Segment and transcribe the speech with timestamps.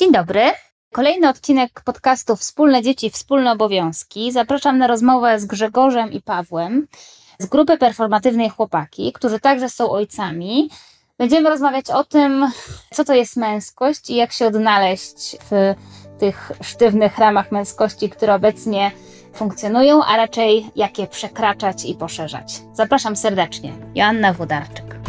[0.00, 0.40] Dzień dobry.
[0.92, 4.32] Kolejny odcinek podcastu Wspólne Dzieci, Wspólne Obowiązki.
[4.32, 6.86] Zapraszam na rozmowę z Grzegorzem i Pawłem
[7.38, 10.70] z grupy performatywnej Chłopaki, którzy także są ojcami.
[11.18, 12.46] Będziemy rozmawiać o tym,
[12.94, 15.74] co to jest męskość i jak się odnaleźć w
[16.18, 18.90] tych sztywnych ramach męskości, które obecnie
[19.34, 22.62] funkcjonują, a raczej jak je przekraczać i poszerzać.
[22.72, 23.72] Zapraszam serdecznie.
[23.94, 25.00] Joanna Włodarczyk.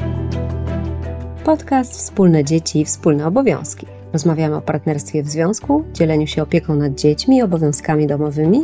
[1.43, 3.90] Podcast Wspólne Dzieci, Wspólne Obowiązki.
[4.13, 8.59] Rozmawiamy o partnerstwie w związku, dzieleniu się opieką nad dziećmi i obowiązkami domowymi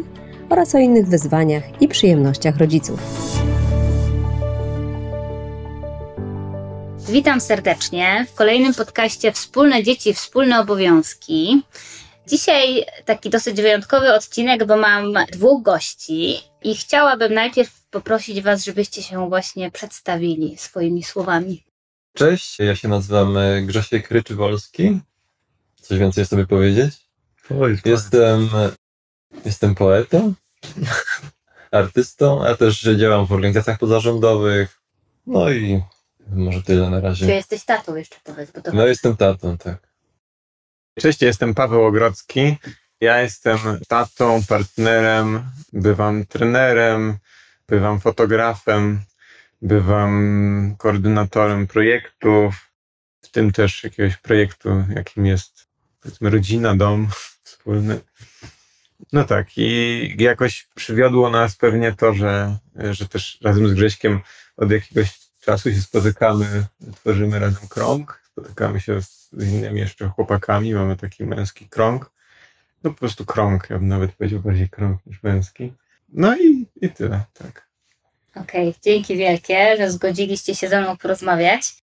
[0.49, 2.99] oraz o innych wyzwaniach i przyjemnościach rodziców.
[7.09, 11.61] Witam serdecznie w kolejnym podcaście Wspólne Dzieci, Wspólne Obowiązki.
[12.27, 19.03] Dzisiaj taki dosyć wyjątkowy odcinek, bo mam dwóch gości i chciałabym najpierw poprosić Was, żebyście
[19.03, 21.63] się właśnie przedstawili swoimi słowami.
[22.13, 24.99] Cześć, ja się nazywam e, Grzesiek Ryczywolski.
[25.87, 26.95] Coś więcej sobie powiedzieć?
[27.47, 28.49] Powiedz, Jestem,
[29.45, 30.33] jestem poetą,
[31.71, 34.79] artystą, a też działam w organizacjach pozarządowych.
[35.27, 35.83] No i
[36.29, 37.35] może tyle na Czy razie.
[37.35, 39.87] jesteś tatą jeszcze powiedz, bo to No jestem tatą, tak.
[40.99, 42.57] Cześć, jestem Paweł Ogrodzki.
[43.01, 43.57] Ja jestem
[43.87, 47.17] tatą, partnerem, bywam trenerem,
[47.67, 49.01] bywam fotografem,
[49.61, 52.71] bywam koordynatorem projektów,
[53.21, 55.66] w tym też jakiegoś projektu, jakim jest
[56.07, 57.07] powiedzmy rodzina, dom
[57.43, 57.99] wspólny.
[59.13, 62.57] No tak, i jakoś przywiodło nas pewnie to, że,
[62.91, 64.19] że też razem z Grześkiem
[64.57, 70.95] od jakiegoś czasu się spotykamy, tworzymy razem krąg, spotykamy się z innymi jeszcze chłopakami, mamy
[70.97, 72.11] taki męski krąg.
[72.83, 75.73] No po prostu krąg, ja bym nawet powiedział bardziej krąg niż męski.
[76.09, 77.67] No i, i tyle, tak.
[78.35, 81.86] Okej, dzięki wielkie, że zgodziliście się ze mną porozmawiać.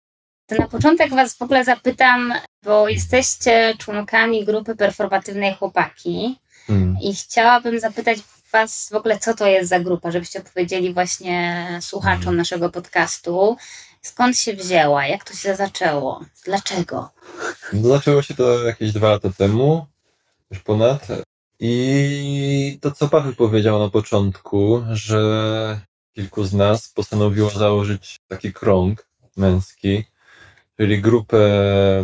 [0.49, 2.33] To na początek Was w ogóle zapytam,
[2.65, 6.97] bo jesteście członkami grupy performatywnej Chłopaki Mm.
[7.03, 8.19] i chciałabym zapytać
[8.53, 12.37] Was w ogóle, co to jest za grupa, żebyście opowiedzieli właśnie słuchaczom Mhm.
[12.37, 13.56] naszego podcastu,
[14.03, 17.11] skąd się wzięła, jak to się zaczęło, dlaczego.
[17.72, 19.87] No, zaczęło się to jakieś dwa lata temu,
[20.51, 21.06] już ponad.
[21.61, 25.81] I to, co Paweł powiedział na początku, że
[26.15, 29.06] kilku z nas postanowiło założyć taki krąg
[29.37, 30.05] męski,
[30.81, 31.41] czyli grupę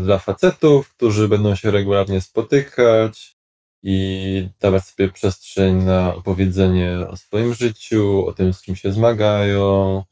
[0.02, 3.36] dla facetów, którzy będą się regularnie spotykać
[3.82, 10.02] i dawać sobie przestrzeń na opowiedzenie o swoim życiu, o tym, z czym się zmagają,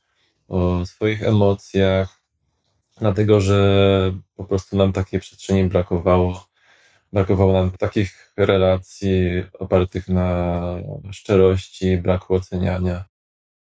[0.49, 2.23] o swoich emocjach
[3.03, 6.47] dlatego że po prostu nam takiej przestrzeni brakowało.
[7.12, 10.61] Brakowało nam takich relacji opartych na
[11.12, 13.05] szczerości, braku oceniania.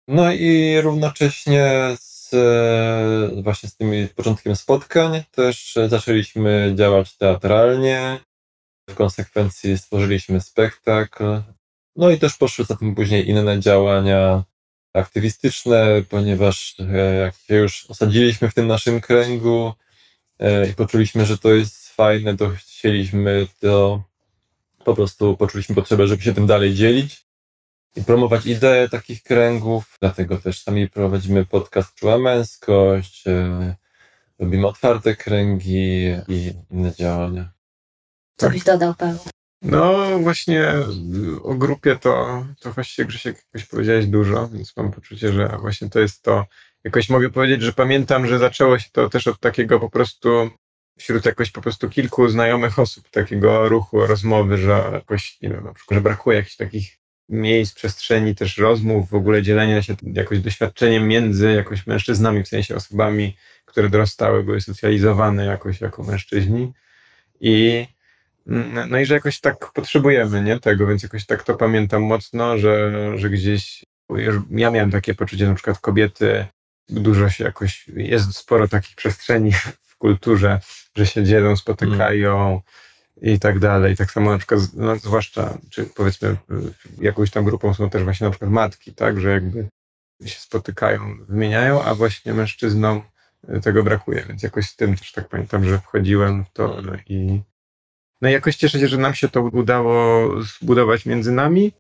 [0.07, 8.19] No i równocześnie z, e, właśnie z tym początkiem spotkań też zaczęliśmy działać teatralnie.
[8.89, 11.41] W konsekwencji stworzyliśmy spektakl.
[11.95, 14.43] No i też poszły za tym później inne działania
[14.93, 19.73] aktywistyczne, ponieważ e, jak się już osadziliśmy w tym naszym kręgu
[20.39, 24.03] e, i poczuliśmy, że to jest fajne, to chcieliśmy to
[24.85, 27.28] po prostu poczuliśmy potrzebę, żeby się tym dalej dzielić
[27.95, 29.97] i promować ideę takich kręgów.
[30.01, 33.75] Dlatego też sami prowadzimy podcast Czuła Męskość, e,
[34.39, 37.51] robimy otwarte kręgi i inne działania.
[38.35, 39.19] Co byś dodał, Paweł?
[39.61, 40.73] No właśnie
[41.43, 45.99] o grupie to, to właściwie Grzesiek jakoś powiedziałeś dużo, więc mam poczucie, że właśnie to
[45.99, 46.45] jest to.
[46.83, 50.49] Jakoś mogę powiedzieć, że pamiętam, że zaczęło się to też od takiego po prostu
[50.99, 55.73] wśród jakoś po prostu kilku znajomych osób, takiego ruchu, rozmowy, że jakoś, nie wiem, na
[55.73, 56.98] przykład, że brakuje jakichś takich
[57.29, 62.75] miejsc, przestrzeni, też rozmów, w ogóle dzielenia się jakoś doświadczeniem między jakoś mężczyznami, w sensie
[62.75, 66.73] osobami, które dorastały, były socjalizowane jakoś jako mężczyźni.
[67.41, 67.85] I
[68.49, 70.59] Mm, No i że jakoś tak potrzebujemy, nie?
[70.59, 73.85] Tego, więc jakoś tak to pamiętam mocno, że, że gdzieś
[74.51, 76.45] ja miałem takie poczucie, na przykład kobiety
[76.89, 79.51] dużo się jakoś, jest sporo takich przestrzeni
[79.81, 80.59] w kulturze,
[80.95, 82.61] że się dzielą, spotykają
[83.21, 83.95] i tak dalej.
[83.95, 86.35] Tak samo na przykład, no, zwłaszcza, czy powiedzmy, y,
[87.01, 89.67] jakąś tam grupą są też właśnie na przykład matki, tak, że jakby
[90.25, 93.01] się spotykają, wymieniają, a właśnie mężczyznom
[93.49, 96.93] y, tego brakuje, więc jakoś z tym też tak pamiętam, że wchodziłem w to no
[97.07, 97.41] i
[98.21, 101.71] no i jakoś cieszę się, że nam się to udało zbudować między nami,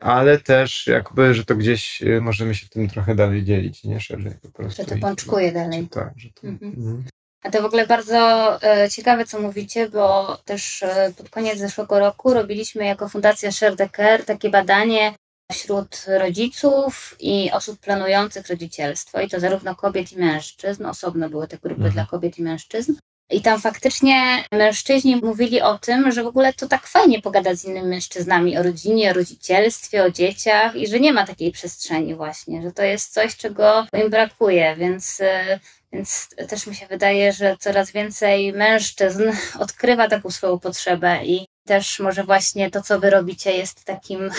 [0.00, 4.32] ale też jakby, że to gdzieś y, możemy się tym trochę dalej dzielić, nie szerzej
[4.42, 4.82] po prostu.
[4.82, 5.88] Że to pączkuje dalej.
[5.88, 6.72] Tak, że to, Mhm.
[6.72, 7.04] mhm.
[7.44, 8.18] A to w ogóle bardzo
[8.62, 13.76] e, ciekawe, co mówicie, bo też e, pod koniec zeszłego roku robiliśmy jako Fundacja Share
[13.76, 15.14] the Care takie badanie
[15.52, 20.86] wśród rodziców i osób planujących rodzicielstwo, i to zarówno kobiet i mężczyzn.
[20.86, 21.92] Osobno były te grupy Mhm.
[21.92, 22.94] dla kobiet i mężczyzn.
[23.34, 27.64] I tam faktycznie mężczyźni mówili o tym, że w ogóle to tak fajnie pogadać z
[27.64, 32.62] innymi mężczyznami o rodzinie, o rodzicielstwie, o dzieciach i że nie ma takiej przestrzeni właśnie,
[32.62, 35.60] że to jest coś, czego im brakuje, więc, y,
[35.92, 39.22] więc też mi się wydaje, że coraz więcej mężczyzn
[39.64, 44.30] odkrywa taką swoją potrzebę i też może właśnie to, co wy robicie, jest takim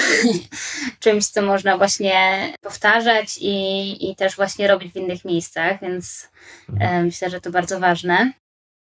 [1.03, 6.29] czymś, co można właśnie powtarzać i, i też właśnie robić w innych miejscach, więc
[6.79, 8.33] e, myślę, że to bardzo ważne.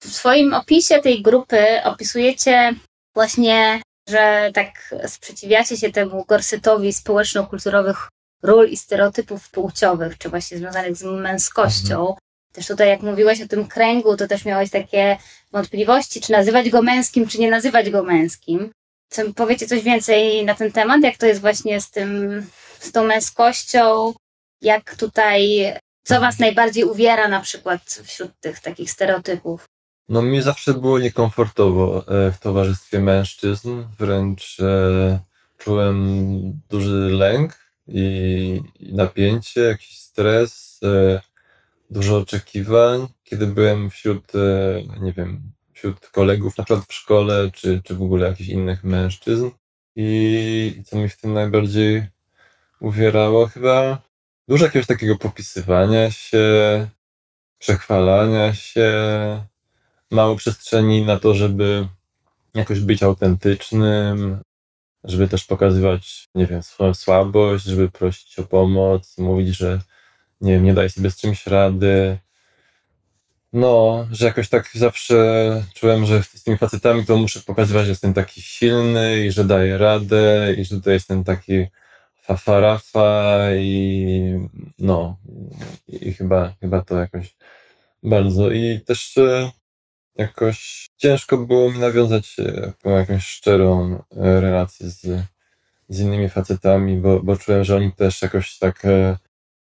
[0.05, 2.75] W swoim opisie tej grupy opisujecie
[3.15, 8.09] właśnie, że tak sprzeciwiacie się temu gorsetowi społeczno-kulturowych
[8.43, 12.15] ról i stereotypów płciowych, czy właśnie związanych z męskością.
[12.53, 15.17] Też tutaj, jak mówiłeś o tym kręgu, to też miałeś takie
[15.53, 18.73] wątpliwości, czy nazywać go męskim, czy nie nazywać go męskim.
[19.11, 21.03] Co, powiecie coś więcej na ten temat?
[21.03, 22.43] Jak to jest właśnie z tym,
[22.81, 24.15] z tą męskością?
[24.63, 25.73] Jak tutaj,
[26.07, 29.65] co was najbardziej uwiera na przykład wśród tych takich stereotypów?
[30.09, 35.21] No mi zawsze było niekomfortowo e, w towarzystwie mężczyzn, wręcz e,
[35.59, 37.59] czułem duży lęk
[37.89, 41.21] i, napięcie, jakiś stres, e,
[41.91, 44.33] dużo oczekiwań, kiedy byłem wśród,
[45.01, 49.51] nie wiem, wśród kolegów, na przykład w szkole, czy, czy w ogóle jakichś innych mężczyzn.
[49.97, 52.07] I co mi w tym najbardziej
[52.81, 54.03] uwierało, chyba
[54.49, 56.47] dużo jakiegoś takiego popisywania się,
[57.59, 58.93] przechwalania się,
[60.15, 61.89] mało przestrzeni na to, żeby
[62.55, 64.39] jakoś być autentycznym,
[65.05, 69.81] żeby też pokazywać, nie wiem, swoją słabość, żeby prosić o pomoc, mówić, że
[70.41, 72.19] nie wiem, nie daje sobie z czymś rady.
[73.53, 75.17] No, że jakoś tak zawsze
[75.75, 79.79] czułem, że z tymi facetami to muszę pokazywać, że jestem taki silny i że daję
[79.79, 81.67] radę i że to jestem taki
[82.23, 84.39] fafarafa i
[84.79, 85.17] no,
[85.89, 87.37] i chyba, chyba to jakoś
[88.03, 88.51] bardzo.
[88.51, 89.51] I też e,
[90.17, 92.37] jakoś ciężko było mi nawiązać
[92.85, 95.07] e, jakąś szczerą e, relację z,
[95.89, 99.19] z innymi facetami, bo, bo czułem, że oni też jakoś tak e,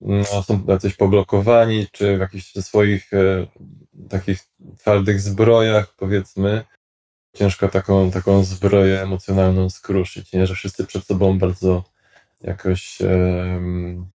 [0.01, 3.11] no, są jacyś poblokowani, czy w jakichś swoich
[4.09, 4.41] takich
[4.79, 6.65] twardych zbrojach, powiedzmy.
[7.37, 10.47] Ciężko taką, taką zbroję emocjonalną skruszyć, nie?
[10.47, 11.85] że wszyscy przed sobą bardzo
[12.41, 14.11] jakoś em,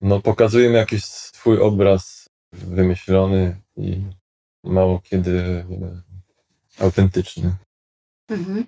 [0.00, 4.02] no, pokazują jakiś swój obraz wymyślony i
[4.64, 5.40] mało kiedy
[6.78, 7.54] e, autentyczny.
[8.28, 8.64] Mhm.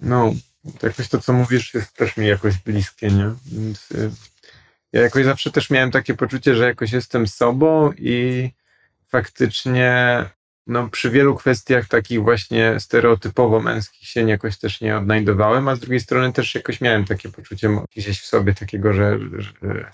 [0.00, 0.32] No,
[0.78, 3.34] to jakoś to, co mówisz, jest też mi jakoś bliskie, nie?
[3.46, 4.10] Więc y,
[4.92, 8.50] ja jakoś zawsze też miałem takie poczucie, że jakoś jestem sobą i
[9.08, 10.24] faktycznie
[10.66, 15.80] no, przy wielu kwestiach takich właśnie stereotypowo męskich się jakoś też nie odnajdowałem, a z
[15.80, 19.90] drugiej strony też jakoś miałem takie poczucie gdzieś w sobie takiego, że, że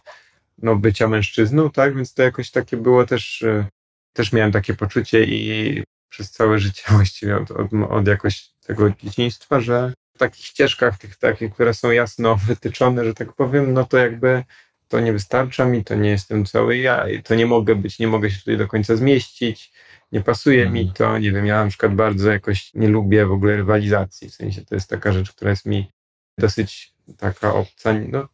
[0.59, 1.97] no, bycia mężczyzną, tak?
[1.97, 3.67] Więc to jakoś takie było też, y,
[4.13, 9.61] też miałem takie poczucie i przez całe życie właściwie od, od, od jakoś tego dzieciństwa,
[9.61, 13.99] że w takich ścieżkach, tych takich, które są jasno wytyczone, że tak powiem, no to
[13.99, 14.45] jakby
[14.89, 18.31] to nie wystarcza mi, to nie jestem cały ja, to nie mogę być, nie mogę
[18.31, 19.73] się tutaj do końca zmieścić,
[20.13, 20.95] nie pasuje mi Mhm.
[20.97, 24.65] to, nie wiem, ja na przykład bardzo jakoś nie lubię w ogóle rywalizacji, w sensie
[24.65, 25.91] to jest taka rzecz, która jest mi
[26.39, 28.29] dosyć taka obca, no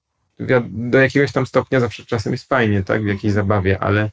[0.68, 4.10] do jakiegoś tam stopnia zawsze czasem jest fajnie, tak, w jakiejś zabawie, ale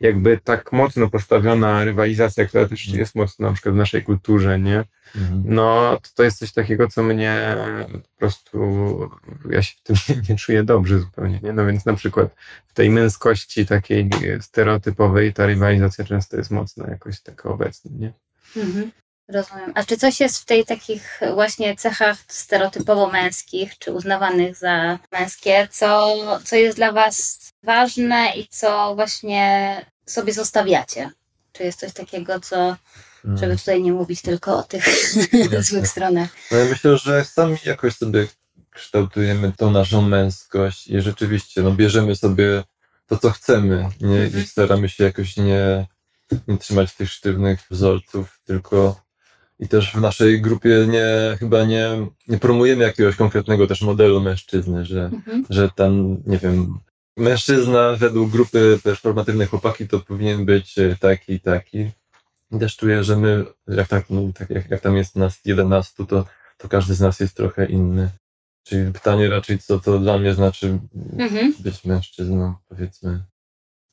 [0.00, 4.84] jakby tak mocno postawiona rywalizacja, która też jest mocno na przykład w naszej kulturze, nie?
[5.16, 5.42] Mhm.
[5.44, 7.56] No, to, to jest coś takiego, co mnie
[7.92, 9.10] po prostu,
[9.50, 11.52] ja się w tym nie, nie czuję dobrze zupełnie, nie?
[11.52, 12.34] No więc na przykład
[12.66, 18.12] w tej męskości takiej stereotypowej ta rywalizacja często jest mocno jakoś taka obecna, nie?
[18.56, 18.90] Mhm.
[19.28, 19.72] Rozumiem.
[19.74, 25.68] A czy coś jest w tej takich właśnie cechach stereotypowo męskich, czy uznawanych za męskie,
[25.70, 31.10] co, co jest dla Was ważne i co właśnie sobie zostawiacie?
[31.52, 32.76] Czy jest coś takiego, co,
[33.24, 34.84] żeby tutaj nie mówić tylko o tych
[35.68, 36.28] złych stronach?
[36.50, 38.26] No ja myślę, że sami jakoś sobie
[38.70, 42.64] kształtujemy tą naszą męskość i rzeczywiście no, bierzemy sobie
[43.06, 44.22] to, co chcemy nie?
[44.22, 44.44] Mhm.
[44.44, 45.86] i staramy się jakoś nie,
[46.48, 49.07] nie trzymać tych sztywnych wzorców, tylko
[49.58, 54.84] i też w naszej grupie nie, chyba nie, nie promujemy jakiegoś konkretnego też modelu mężczyzny,
[54.84, 55.44] że, Mhm.
[55.50, 56.78] że tam, nie wiem,
[57.16, 61.90] mężczyzna według grupy performatywnej chłopaki to powinien być e, taki i taki.
[62.52, 66.06] I też czuję, że my, jak, tak, no, tak jak, jak tam jest nas 11,
[66.06, 66.24] to,
[66.58, 68.10] to każdy z nas jest trochę inny.
[68.64, 70.78] Czyli pytanie raczej, co to dla mnie znaczy
[71.18, 71.54] Mhm.
[71.60, 73.22] być mężczyzną, powiedzmy.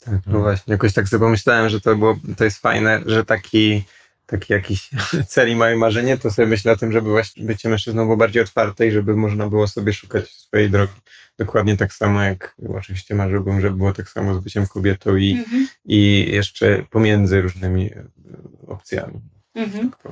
[0.06, 0.40] Tak, no No.
[0.40, 3.84] właśnie, jakoś tak sobie pomyślałem, że to było, to jest fajne, że taki,
[4.26, 4.90] taki jakiś
[5.28, 8.42] cel i małe marzenie, to sobie myślę o tym, żeby właśnie bycie mężczyzną było bardziej
[8.44, 10.94] otwarte i żeby można było sobie szukać swojej drogi.
[11.40, 15.68] Dokładnie tak samo jak oczywiście marzyłbym, żeby było tak samo z byciem kobietą i, Mhm.
[15.86, 18.04] i jeszcze pomiędzy różnymi e,
[18.68, 19.22] opcjami.
[19.56, 19.92] Mhm.
[20.04, 20.12] tak.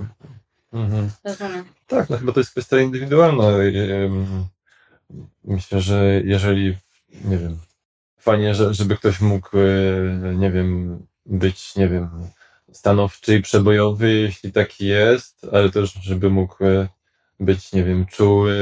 [0.74, 1.10] Mhm.
[1.24, 1.66] Rozumiem.
[1.88, 3.44] Tak, no chyba to jest kwestia indywidualna.
[3.48, 4.46] Ym,
[5.44, 6.78] Myślę, że jeżeli,
[7.26, 7.58] nie wiem,
[8.20, 12.10] fajnie, że, żeby ktoś mógł, e, nie wiem, być, nie wiem,
[12.74, 16.88] stanowczy i przebojowy, jeśli taki jest, ale też, żeby mógł e,
[17.40, 18.56] być, nie wiem, czuły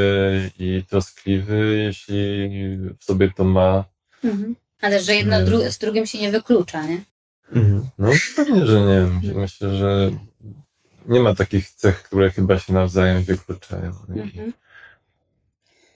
[0.60, 2.50] i troskliwy, jeśli
[3.00, 3.86] w sobie to ma.
[4.24, 4.56] Mhm.
[4.82, 7.02] Ale że jedno dru- z drugim się nie wyklucza, nie?
[7.52, 7.90] Mhm.
[7.98, 9.34] No pewnie, że nie.
[9.34, 10.12] Myślę, że
[11.06, 13.92] nie ma takich cech, które chyba się nawzajem wykluczają.
[14.10, 14.54] Mhm.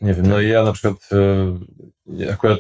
[0.01, 1.10] Nie wiem, no i ja na przykład
[2.22, 2.60] e, akurat,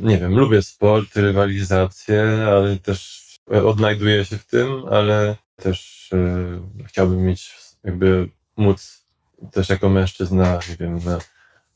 [0.00, 7.24] nie wiem, lubię sport, rywalizację, ale też odnajduję się w tym, ale też e, chciałbym
[7.24, 7.54] mieć,
[7.84, 9.04] jakby móc
[9.52, 11.00] też jako mężczyzna, nie wiem,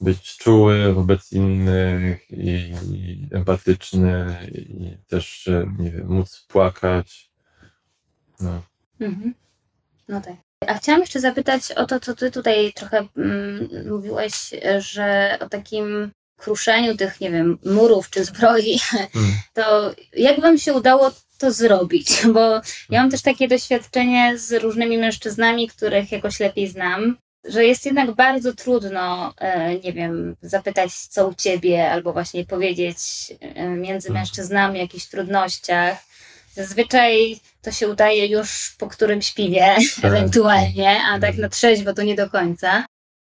[0.00, 7.30] być czuły wobec innych i, i empatyczny i też, e, nie wiem, móc płakać.
[8.40, 8.62] No.
[9.00, 9.34] Mhm.
[10.08, 10.34] No tak.
[10.66, 16.10] A chciałam jeszcze zapytać o to, co ty tutaj trochę mm, mówiłeś, że o takim
[16.36, 19.32] kruszeniu tych, nie wiem, murów czy zbroi, Mm.
[19.54, 22.08] to jak wam się udało to zrobić?
[22.34, 22.60] Bo
[22.90, 28.12] ja mam też takie doświadczenie z różnymi mężczyznami, których jakoś lepiej znam, że jest jednak
[28.12, 32.98] bardzo trudno, e, nie wiem, zapytać co u ciebie, albo właśnie powiedzieć
[33.40, 34.20] e, między Mm.
[34.20, 35.98] mężczyznami o jakichś trudnościach.
[36.54, 42.14] Zazwyczaj to się udaje już po którymś piwie, ewentualnie, a tak na trzeźwo to nie
[42.14, 42.86] do końca.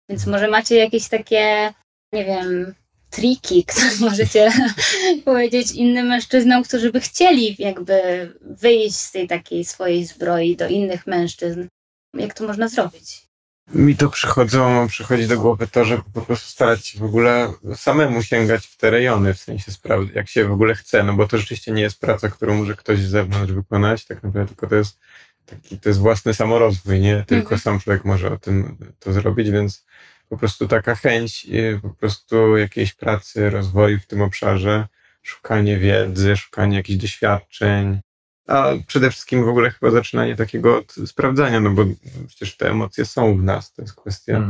[0.10, 1.74] Więc może macie jakieś takie,
[2.14, 2.74] nie wiem,
[3.10, 4.52] triki, które możecie
[5.26, 8.02] powiedzieć innym mężczyznom, którzy by chcieli jakby
[8.42, 11.68] wyjść z tej takiej swojej zbroi do innych mężczyzn.
[12.14, 13.28] Jak to można zrobić?
[13.74, 18.24] Mi to przychodzą, przychodzi do głowy to, że po prostu starać się w ogóle samemu
[18.24, 21.38] sięgać w te rejony, w sensie spraw, jak się w ogóle chce, no bo to
[21.38, 25.00] rzeczywiście nie jest praca, którą może ktoś z zewnątrz wykonać, tak naprawdę, tylko to jest
[25.46, 27.24] taki, to jest własny samorozwój, nie?
[27.28, 27.62] Tylko Mhm.
[27.62, 29.86] sam człowiek może o tym to zrobić, więc
[30.30, 34.88] po prostu taka chęć y, po prostu jakiejś pracy, rozwoju w tym obszarze,
[35.24, 38.00] szukanie wiedzy, szukanie jakichś doświadczeń,
[38.48, 41.86] a przede wszystkim w ogóle chyba zaczynanie takiego od sprawdzania, no bo
[42.28, 44.50] przecież te emocje są w nas, to jest kwestia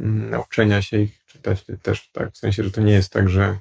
[0.00, 0.30] Mm.
[0.30, 3.58] nauczenia się ich czytać też, tak, w sensie, że to nie jest tak, że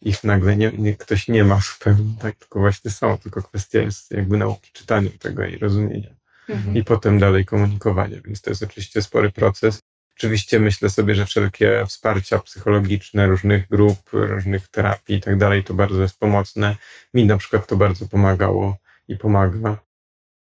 [0.00, 4.10] ich nagle nie, nie, ktoś nie ma zupełnie, tak, tylko właśnie są, tylko kwestia jest
[4.10, 6.76] jakby nauki czytania tego i rozumienia Mhm.
[6.76, 9.78] i potem dalej komunikowania, więc to jest oczywiście spory proces.
[10.20, 15.74] Oczywiście myślę sobie, że wszelkie wsparcia psychologiczne różnych grup, różnych terapii i tak dalej, to
[15.74, 16.76] bardzo jest pomocne.
[17.14, 18.76] Mi na przykład to bardzo pomagało
[19.08, 19.78] i pomaga.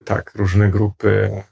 [0.05, 1.43] Tak, różne grupy.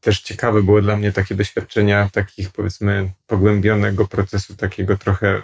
[0.00, 5.42] Też ciekawe było dla mnie takie doświadczenia takich powiedzmy pogłębionego procesu takiego trochę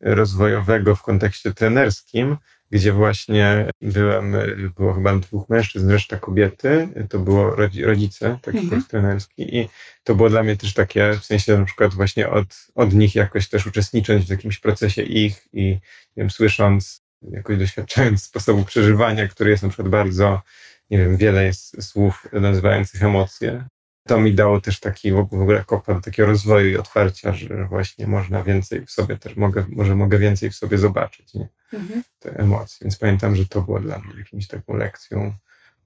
[0.00, 2.36] rozwojowego w kontekście trenerskim,
[2.70, 4.36] gdzie właśnie byłem,
[4.76, 8.70] było chyba dwóch mężczyzn, reszta kobiety, to było rodzi- rodzice, taki Mhm.
[8.80, 9.68] kurs trenerski i
[10.04, 13.48] to było dla mnie też takie, w sensie na przykład właśnie od, od nich jakoś
[13.48, 15.80] też uczestnicząc w jakimś procesie ich i nie
[16.16, 20.42] wiem, słysząc, jakoś doświadczając sposobu przeżywania, który jest na przykład bardzo,
[20.90, 23.64] nie wiem, wiele jest słów nazywających emocje.
[24.06, 28.06] To mi dało też taki w ogóle kopa do takiego rozwoju i otwarcia, że właśnie
[28.06, 31.48] można więcej w sobie też, mogę, może mogę więcej w sobie zobaczyć, nie?
[31.72, 32.02] Mhm.
[32.18, 32.78] te emocje.
[32.84, 35.34] Więc pamiętam, że to było dla mnie jakimś taką lekcją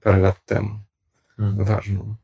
[0.01, 0.79] parę lat temu
[1.39, 1.65] Mm.
[1.65, 2.15] ważną.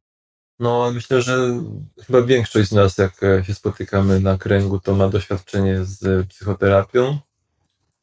[0.59, 1.63] No, myślę, że
[2.05, 7.19] chyba większość z nas, jak e, się spotykamy na kręgu, to ma doświadczenie z psychoterapią.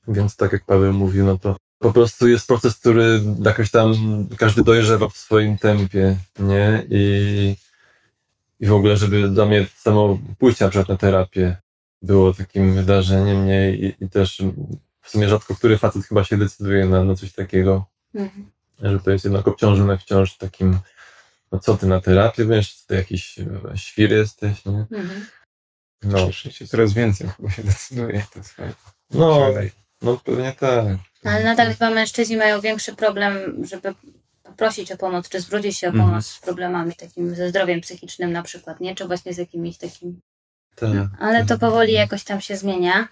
[0.09, 3.95] Więc tak jak Paweł mówił, no to po prostu jest proces, który jakoś tam
[4.37, 6.87] każdy dojrzewa w swoim tempie, nie?
[6.91, 7.57] I,
[8.64, 11.56] i w ogóle, żeby dla mnie samo pójście na przykład na terapię
[12.02, 13.71] było takim wydarzeniem, nie?
[13.76, 14.42] I, i też
[15.02, 18.50] w sumie rzadko który facet chyba się decyduje na, na coś takiego Mhm.
[18.83, 20.78] że to jest jednak obciążone wciąż takim,
[21.52, 23.44] no co ty na terapię będziesz, co ty jakiś e,
[23.78, 24.87] świr jesteś, nie?
[24.90, 25.26] Mhm.
[26.02, 28.25] No, Cieszę się coraz więcej chyba się decyduje.
[28.33, 28.75] To jest fajne.
[29.11, 29.49] no,
[30.02, 30.85] no pewnie tak.
[31.25, 33.94] Ale nadal chyba mężczyźni mają większy problem, żeby
[34.55, 36.09] poprosić o pomoc, czy zwrócić się o Mhm.
[36.09, 38.95] pomoc z problemami takim ze zdrowiem psychicznym na przykład, nie?
[38.95, 40.21] Czy właśnie z jakimiś takimi
[40.77, 41.21] tak.
[41.21, 43.09] Ale to powoli jakoś tam się zmienia.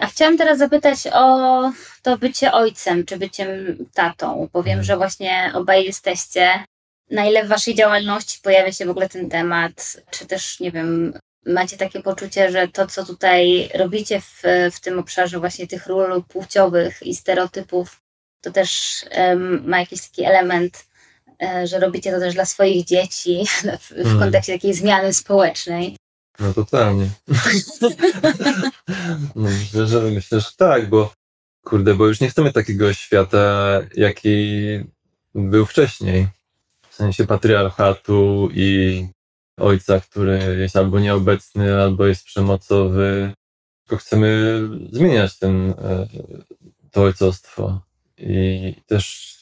[0.00, 3.48] A chciałam teraz zapytać o to bycie ojcem, czy byciem
[3.94, 4.84] tatą, bo wiem, Mhm.
[4.84, 6.64] że właśnie obaj jesteście.
[7.10, 9.96] Na ile w waszej działalności pojawia się w ogóle ten temat?
[10.10, 14.42] Czy też, nie wiem, macie takie poczucie, że to, co tutaj robicie w,
[14.72, 18.00] w tym obszarze właśnie tych ról płciowych i stereotypów,
[18.40, 19.04] to też
[19.64, 20.86] ma jakiś taki element,
[21.42, 23.44] e, że robicie to też dla swoich dzieci
[23.80, 24.18] w, w Mhm.
[24.18, 25.96] kontekście takiej zmiany społecznej.
[26.38, 27.10] No totalnie.
[29.36, 31.12] no, myślę, że, myślę, że tak, bo
[31.64, 34.38] kurde, bo już nie chcemy takiego świata, jaki
[35.34, 36.28] był wcześniej.
[36.90, 39.06] W sensie patriarchatu i
[39.56, 43.32] ojca, który jest albo nieobecny, albo jest przemocowy.
[43.84, 44.60] Tylko chcemy
[44.92, 46.06] zmieniać ten, e,
[46.90, 47.80] to ojcostwo.
[48.18, 49.34] I też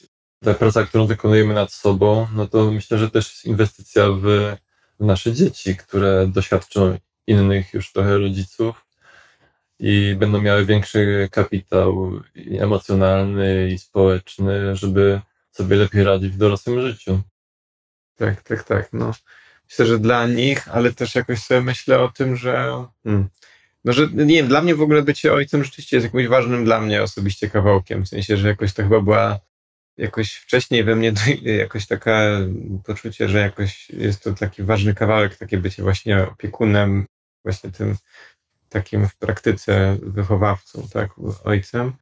[0.43, 4.21] ta praca, którą wykonujemy nad sobą, no to myślę, że też jest inwestycja w,
[4.99, 8.85] w nasze dzieci, które doświadczą innych już trochę rodziców
[9.79, 16.81] i będą miały większy kapitał i emocjonalny i społeczny, żeby sobie lepiej radzić w dorosłym
[16.81, 17.21] życiu.
[18.15, 18.89] Tak, tak, tak.
[18.93, 19.11] No.
[19.69, 22.85] Myślę, że dla nich, ale też jakoś sobie myślę o tym, że.
[23.03, 23.29] Hmm.
[23.85, 26.81] No, że nie wiem, dla mnie w ogóle bycie ojcem rzeczywiście jest jakimś ważnym dla
[26.81, 28.05] mnie osobiście kawałkiem.
[28.05, 29.39] W sensie, że jakoś to chyba była
[29.97, 31.13] jakoś wcześniej we mnie
[31.63, 32.11] jakoś takie
[32.85, 37.05] poczucie, że jakoś jest to taki ważny kawałek, takie bycie właśnie opiekunem,
[37.43, 37.95] właśnie tym
[38.69, 41.09] takim w praktyce wychowawcą, tak,
[41.43, 41.93] ojcem.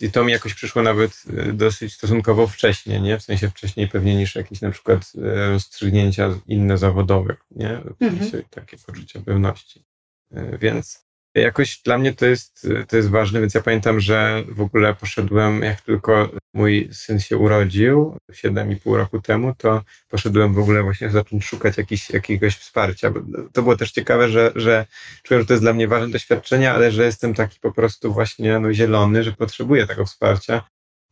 [0.00, 3.18] I to mi jakoś przyszło nawet e, dosyć stosunkowo wcześnie, nie?
[3.18, 7.80] W sensie wcześniej pewnie niż jakieś na przykład e, rozstrzygnięcia inne zawodowe, nie?
[8.00, 8.44] W sensie mhm.
[8.50, 9.84] takie poczucie pewności.
[10.30, 11.05] E, więc
[11.40, 15.62] jakoś dla mnie to jest, to jest ważne, więc ja pamiętam, że w ogóle poszedłem,
[15.62, 21.44] jak tylko mój syn się urodził 7,5 roku temu, to poszedłem w ogóle właśnie zacząć
[21.44, 23.12] szukać jakiś, jakiegoś wsparcia.
[23.52, 24.86] To było też ciekawe, że, że
[25.22, 28.58] czułem, że to jest dla mnie ważne doświadczenie, ale że jestem taki po prostu właśnie
[28.58, 30.62] no, zielony, że potrzebuję tego wsparcia.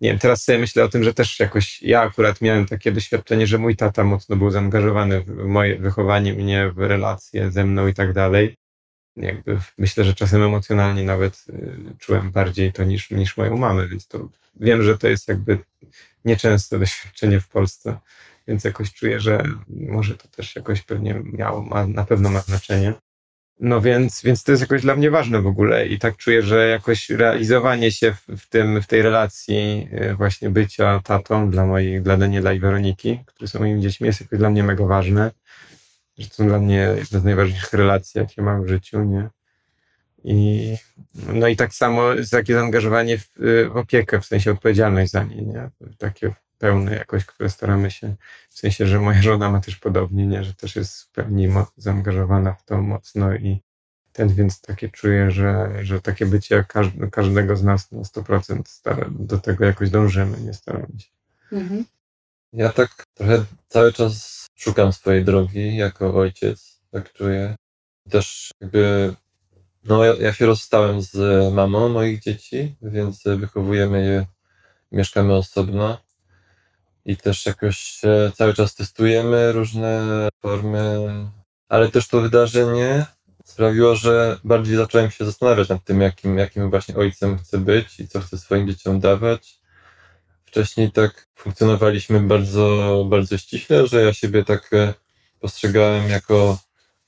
[0.00, 3.46] Nie wiem, teraz sobie myślę o tym, że też jakoś ja akurat miałem takie doświadczenie,
[3.46, 7.94] że mój tata mocno był zaangażowany w moje wychowanie mnie, w relacje ze mną i
[7.94, 8.54] tak dalej
[9.16, 14.08] jakby myślę, że czasem emocjonalnie nawet y, czułem bardziej to niż, niż moją mamę, więc
[14.08, 14.28] to
[14.60, 15.58] wiem, że to jest jakby
[16.24, 17.98] nieczęste doświadczenie w Polsce,
[18.48, 22.94] więc jakoś czuję, że może to też jakoś pewnie miało, ma, na pewno ma znaczenie.
[23.60, 26.68] No więc, więc to jest jakoś dla mnie ważne w ogóle i tak czuję, że
[26.68, 32.02] jakoś realizowanie się w, w tym, w tej relacji y, właśnie bycia tatą dla mojej,
[32.02, 35.30] dla Daniela i Weroniki, które są moimi dziećmi, jest jakoś dla mnie mega ważne
[36.18, 39.28] że to dla mnie jedna z najważniejszych relacji, jakie mam w życiu, nie?
[40.24, 40.76] I,
[41.14, 43.28] no i tak samo takie zaangażowanie w,
[43.72, 45.70] w opiekę, w sensie odpowiedzialność za nie, nie?
[45.98, 48.14] Takie pełne jakoś, które staramy się,
[48.48, 50.44] w sensie, że moja żona ma też podobnie, nie?
[50.44, 53.62] Że też jest w pełni zaangażowana w to mocno i
[54.12, 56.64] ten, więc takie czuję, że, że takie bycie
[57.12, 61.08] każdego z nas na 100% stara, do tego jakoś dążymy, nie staramy się.
[61.52, 61.84] Mhm.
[62.56, 67.56] Ja tak trochę cały czas szukam swojej drogi jako ojciec, tak czuję.
[68.10, 69.14] Też jakby,
[69.84, 71.16] no ja, ja się rozstałem z
[71.54, 74.26] mamą moich dzieci, więc wychowujemy je,
[74.92, 75.98] mieszkamy osobno
[77.04, 78.00] i też jakoś
[78.34, 80.98] cały czas testujemy różne formy,
[81.68, 83.06] ale też to wydarzenie
[83.44, 88.08] sprawiło, że bardziej zacząłem się zastanawiać nad tym, jakim, jakim właśnie ojcem chcę być i
[88.08, 89.63] co chcę swoim dzieciom dawać
[90.54, 94.94] wcześniej tak funkcjonowaliśmy bardzo, bardzo ściśle, że ja siebie tak e,
[95.40, 96.58] postrzegałem jako,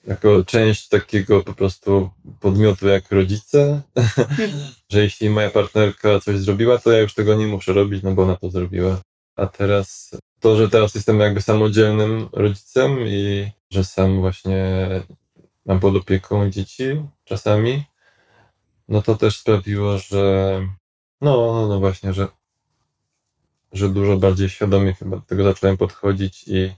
[0.07, 3.83] jako część takiego po prostu podmiotu jak rodzice,
[4.93, 8.23] że jeśli moja partnerka coś zrobiła, to ja już tego nie muszę robić, no bo
[8.23, 9.01] ona to zrobiła.
[9.37, 14.89] A teraz to, że teraz jestem jakby samodzielnym rodzicem i że sam właśnie
[15.67, 16.85] mam pod opieką dzieci
[17.25, 17.85] czasami,
[18.89, 20.61] no to też sprawiło, że
[21.21, 22.29] no, no, no właśnie, że
[23.77, 26.73] że dużo bardziej świadomie chyba do tego zacząłem podchodzić i,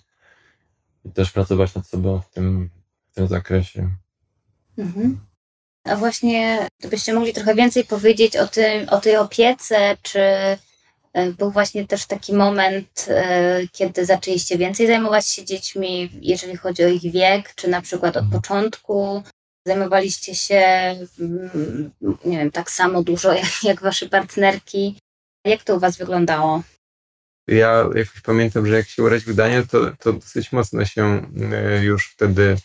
[1.05, 2.71] i też pracować nad sobą w tym,
[3.11, 3.91] w tym zakresie.
[4.79, 5.19] Mhm.
[5.85, 11.51] A właśnie, gdybyście mogli trochę więcej powiedzieć o, tym, o tej opiece, czy e, był
[11.51, 17.13] właśnie też taki moment, e, kiedy zaczęliście więcej zajmować się dziećmi, jeżeli chodzi o ich
[17.13, 18.43] wiek, czy na przykład od mhm.
[18.43, 19.23] początku
[19.67, 20.63] zajmowaliście się,
[21.21, 21.91] mm,
[22.25, 24.99] nie wiem, tak samo dużo jak, jak wasze partnerki?
[25.45, 26.63] Jak to u was wyglądało?
[27.49, 32.09] Ja jakoś pamiętam, że jak się urodził Daniel, to, to dosyć mocno się e, już
[32.09, 32.57] wtedy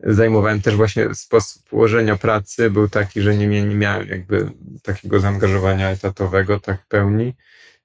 [0.00, 0.62] zajmowałem.
[0.62, 4.50] Też właśnie sposób ułożenia pracy był taki, że nie, nie miałem jakby
[4.82, 7.34] takiego zaangażowania etatowego tak pełni.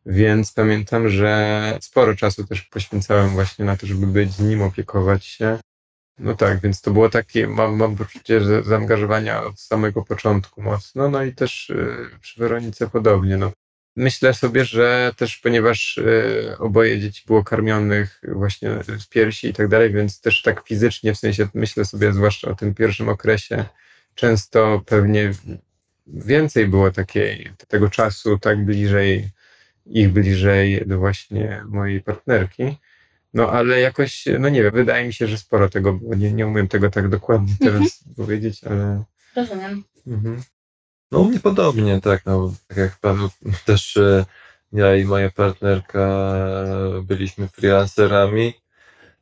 [0.05, 5.25] Więc pamiętam, że sporo czasu też poświęcałem właśnie na to, żeby być z nim, opiekować
[5.25, 5.59] się.
[6.17, 11.23] No tak, więc to było takie, mam, mam poczucie zaangażowania od samego początku mocno, no
[11.23, 13.37] i też yy, przy Weronice podobnie.
[13.37, 13.51] No,
[13.95, 19.67] Myślę sobie, że też ponieważ e, oboje dzieci było karmionych właśnie z piersi i tak
[19.67, 23.65] dalej, więc też tak fizycznie, w sensie myślę sobie zwłaszcza o tym pierwszym okresie,
[24.15, 25.31] często pewnie
[26.07, 29.29] więcej było takiej, tego czasu tak bliżej,
[29.85, 32.77] ich bliżej do właśnie mojej partnerki.
[33.33, 36.15] No ale jakoś, no nie wiem, wydaje mi się, że sporo tego było.
[36.15, 38.15] Nie, nie umiem tego tak dokładnie teraz mhm.
[38.15, 39.03] powiedzieć, ale.
[39.35, 39.83] Rozumiem.
[40.07, 40.41] Mhm.
[41.11, 43.29] No u mnie podobnie, tak, no, tak jak Paweł,
[43.65, 44.25] też e,
[44.73, 46.33] ja i moja partnerka
[47.03, 48.53] byliśmy freelancerami,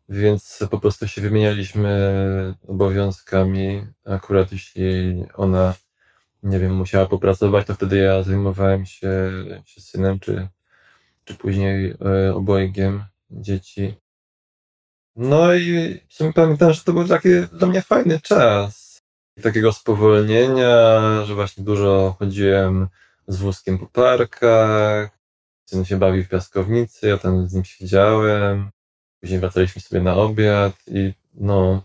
[0.10, 2.14] więc po prostu się wymienialiśmy
[2.68, 3.88] obowiązkami.
[4.06, 5.74] Akurat jeśli ona,
[6.44, 9.32] nie wiem, musiała popracować, to wtedy ja zajmowałem się,
[9.66, 10.48] się synem, czy,
[11.24, 13.96] czy później e, obojgiem dzieci.
[15.16, 18.93] No i w sumie pamiętam, że to był taki dla mnie fajny czas.
[19.42, 22.88] Takiego spowolnienia, że właśnie dużo chodziłem
[23.28, 25.10] z wózkiem po parkach.
[25.66, 28.70] Syn się bawił w piaskownicy, ja tam z nim siedziałem.
[29.22, 31.84] Później wracaliśmy sobie na obiad i no,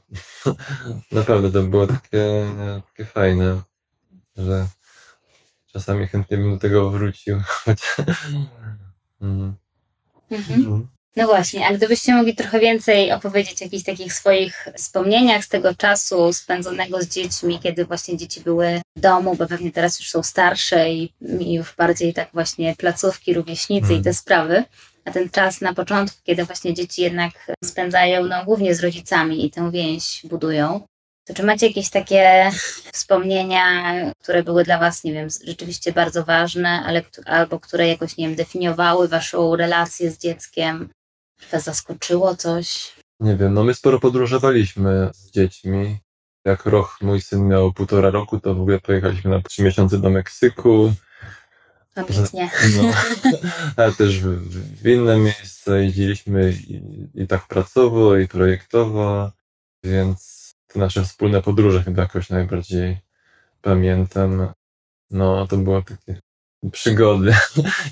[1.12, 2.46] naprawdę to było takie,
[2.86, 3.62] takie fajne,
[4.36, 4.66] że
[5.66, 7.40] czasami chętnie bym do tego wrócił.
[7.64, 7.96] Choć...
[9.20, 9.54] Mm.
[10.30, 10.88] Mhm.
[11.18, 15.74] No właśnie, a gdybyście mogli trochę więcej opowiedzieć o jakichś takich swoich wspomnieniach z tego
[15.74, 20.22] czasu spędzonego z dziećmi, kiedy właśnie dzieci były w domu, bo pewnie teraz już są
[20.22, 24.00] starsze i, i już bardziej tak właśnie placówki, rówieśnicy Mhm.
[24.00, 24.64] i te sprawy.
[25.04, 27.32] A ten czas na początku, kiedy właśnie dzieci jednak
[27.64, 30.80] spędzają no, głównie z rodzicami i tę więź budują,
[31.26, 32.50] to czy macie jakieś takie
[32.92, 38.26] wspomnienia, które były dla Was, nie wiem, rzeczywiście bardzo ważne, ale albo które jakoś, nie
[38.26, 40.88] wiem, definiowały Waszą relację z dzieckiem?
[41.52, 42.94] Was zaskoczyło coś?
[43.20, 45.98] Nie wiem, no my sporo podróżowaliśmy z dziećmi.
[46.44, 50.10] Jak Roch, mój syn miał półtora roku, to w ogóle pojechaliśmy na trzy miesiące do
[50.10, 50.94] Meksyku.
[51.94, 52.50] Ambitnie.
[52.76, 52.92] No,
[53.76, 56.82] ale też w, inne miejsca jeździliśmy i,
[57.14, 59.32] i tak pracowo, i projektowo,
[59.84, 62.98] więc te nasze wspólne podróże chyba jakoś najbardziej
[63.62, 64.52] pamiętam.
[65.10, 66.20] No, to było takie
[66.72, 67.34] przygody.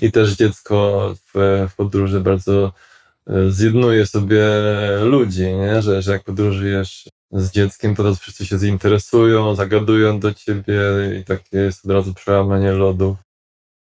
[0.01, 2.73] I też dziecko w, w podróży bardzo
[3.49, 4.45] zjednuje sobie
[5.01, 5.81] ludzi, nie?
[5.81, 10.81] Że, że jak podróżujesz z dzieckiem, to teraz wszyscy się zainteresują, zagadują do ciebie
[11.21, 13.17] i takie jest od razu przełamanie lodu.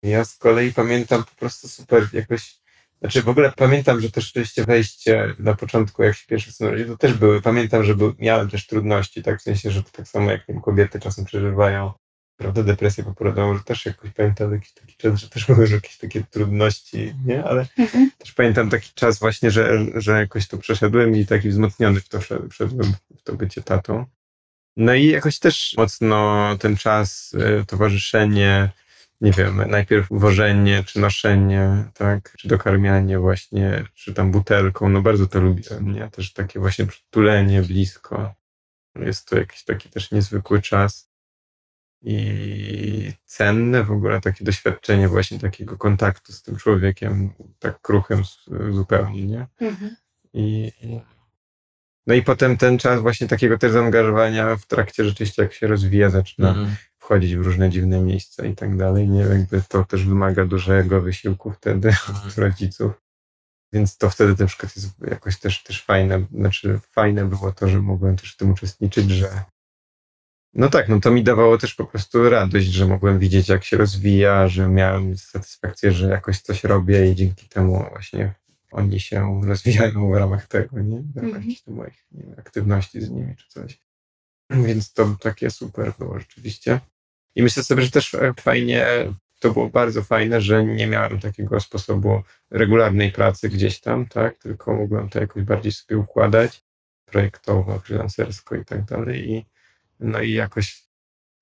[0.02, 2.56] Ja z kolei pamiętam po prostu super jakoś,
[3.00, 6.86] znaczy w ogóle pamiętam, że też rzeczywiście wejście na początku, jak się pierwszy syn urodził,
[6.86, 10.08] to też były, pamiętam, że był, miałem też trudności, tak w sensie, że to tak
[10.08, 11.92] samo jak kobiety czasem przeżywają,
[12.38, 16.22] prawda, depresję poporodową, że też jakoś pamiętam jakiś taki czas, że też były jakieś takie
[16.30, 18.10] trudności, nie, ale Mhm.
[18.18, 22.18] też pamiętam taki czas właśnie, że, że jakoś to przeszedłem i taki wzmocniony w to
[22.18, 24.06] wszedł- wszedłem, w to bycie tatą.
[24.76, 28.70] No i jakoś też mocno ten czas, y, towarzyszenie,
[29.20, 35.26] nie wiem, najpierw wożenie, czy noszenie, tak, czy dokarmianie właśnie, czy tam butelką, no bardzo
[35.26, 36.08] to lubiłem, nie?
[36.10, 38.34] Też takie właśnie przytulenie blisko.
[38.96, 41.07] Jest to jakiś taki też niezwykły czas
[42.02, 48.22] i cenne w ogóle takie doświadczenie właśnie takiego kontaktu z tym człowiekiem, tak kruchym
[48.70, 49.46] zupełnie, nie?
[49.60, 49.96] Mhm.
[50.34, 50.72] I,
[52.06, 56.10] no i potem ten czas właśnie takiego też zaangażowania w trakcie rzeczywiście jak się rozwija,
[56.10, 56.76] zaczyna Mhm.
[56.98, 59.08] wchodzić w różne dziwne miejsca i tak dalej.
[59.08, 61.88] Nie jakby to też wymaga dużego wysiłku wtedy
[62.26, 62.92] od rodziców.
[63.72, 67.82] Więc to wtedy na przykład jest jakoś też, też fajne, znaczy fajne było to, że
[67.82, 69.44] mogłem też w tym uczestniczyć, że
[70.54, 73.76] no tak, no to mi dawało też po prostu radość, że mogłem widzieć jak się
[73.76, 78.34] rozwija, że miałem satysfakcję, że jakoś coś robię i dzięki temu właśnie
[78.70, 81.02] oni się rozwijają w ramach tego, nie?
[81.14, 83.80] W ramach jakichś tam moich wiem, aktywności z nimi czy coś.
[84.50, 86.80] Więc to takie super było rzeczywiście.
[87.34, 88.86] I myślę sobie, że też fajnie,
[89.40, 94.38] to było bardzo fajne, że nie miałem takiego sposobu regularnej pracy gdzieś tam, tak?
[94.38, 96.64] Tylko mogłem to jakoś bardziej sobie układać
[97.04, 99.30] projektowo, freelancersko i tak dalej.
[99.30, 99.44] I,
[100.00, 100.82] no i jakoś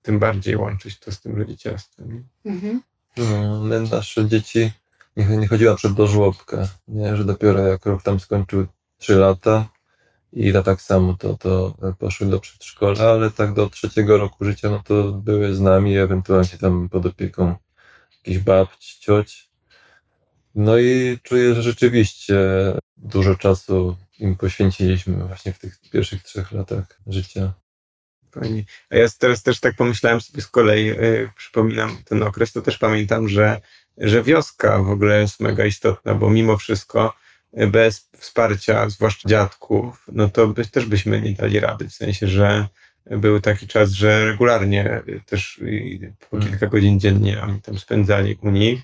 [0.03, 2.29] tym bardziej łączyć to z tym rodzicielstwem.
[2.45, 2.83] Mhm.
[3.17, 4.73] No, my nasze dzieci
[5.17, 7.17] nie, nie chodziła przed do żłobka, nie?
[7.17, 8.67] że dopiero jak rok tam skończył
[8.99, 9.69] 3 lata
[10.33, 14.71] i ta tak samo to, to poszły do przedszkola, ale tak do trzeciego roku życia
[14.71, 17.55] no to były z nami, ewentualnie tam pod opieką
[18.19, 19.51] jakichś babci, cioć.
[20.55, 22.37] No i czuję, że rzeczywiście
[22.97, 27.53] dużo czasu im poświęciliśmy właśnie w tych pierwszych trzech latach życia.
[28.41, 28.65] Fajnie.
[28.91, 32.79] A ja teraz też tak pomyślałem sobie z kolei, y, przypominam ten okres, to też
[32.79, 33.61] pamiętam, że,
[33.99, 37.15] że wioska w ogóle jest mega istotna, bo mimo wszystko
[37.61, 41.89] y, bez wsparcia, zwłaszcza dziadków, no to by, też byśmy nie dali rady.
[41.89, 42.69] W sensie, że
[43.11, 46.49] był taki czas, że regularnie y, też y, po Mm.
[46.49, 48.81] kilka godzin dziennie oni tam spędzali u nich,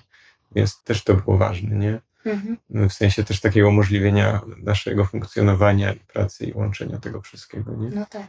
[0.55, 1.99] więc też to było ważne, nie?
[2.25, 2.57] Mhm.
[2.89, 7.89] W sensie też takiego umożliwienia naszego funkcjonowania pracy i łączenia tego wszystkiego, nie?
[7.89, 8.27] No tak.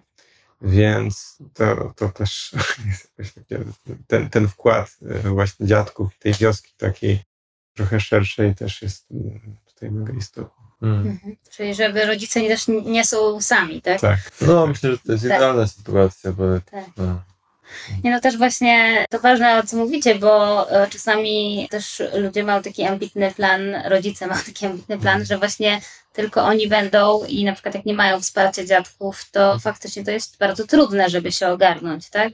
[0.63, 2.55] Więc to, to też
[3.19, 3.41] jest
[4.07, 7.23] ten, ten wkład e, właśnie dziadków i tej wioski takiej
[7.75, 10.65] trochę szerszej też jest mm, tutaj mega istotny.
[10.83, 11.07] Mm.
[11.09, 11.37] Mhm.
[11.51, 14.01] Czyli żeby rodzice nie, też nie są sami, tak?
[14.01, 14.19] Tak.
[14.41, 15.37] No, myślę, że to jest Tak.
[15.37, 16.85] idealna sytuacja, bo Tak.
[16.97, 17.23] no,
[18.05, 22.63] Nie no też właśnie to ważne o co mówicie, bo e, czasami też ludzie mają
[22.63, 25.81] taki ambitny plan, rodzice mają taki ambitny plan, że właśnie
[26.13, 30.39] tylko oni będą i na przykład jak nie mają wsparcia dziadków, to faktycznie to jest
[30.39, 32.33] bardzo trudne, żeby się ogarnąć, tak?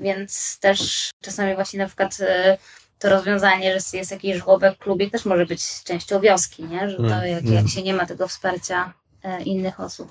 [0.00, 2.58] Więc też czasami właśnie na przykład e,
[2.98, 6.90] to rozwiązanie, że jest jakiś żłobek w klubie też może być częścią wioski, nie?
[6.90, 10.10] Że to Mm, jak, jak się nie ma tego wsparcia e, innych osób.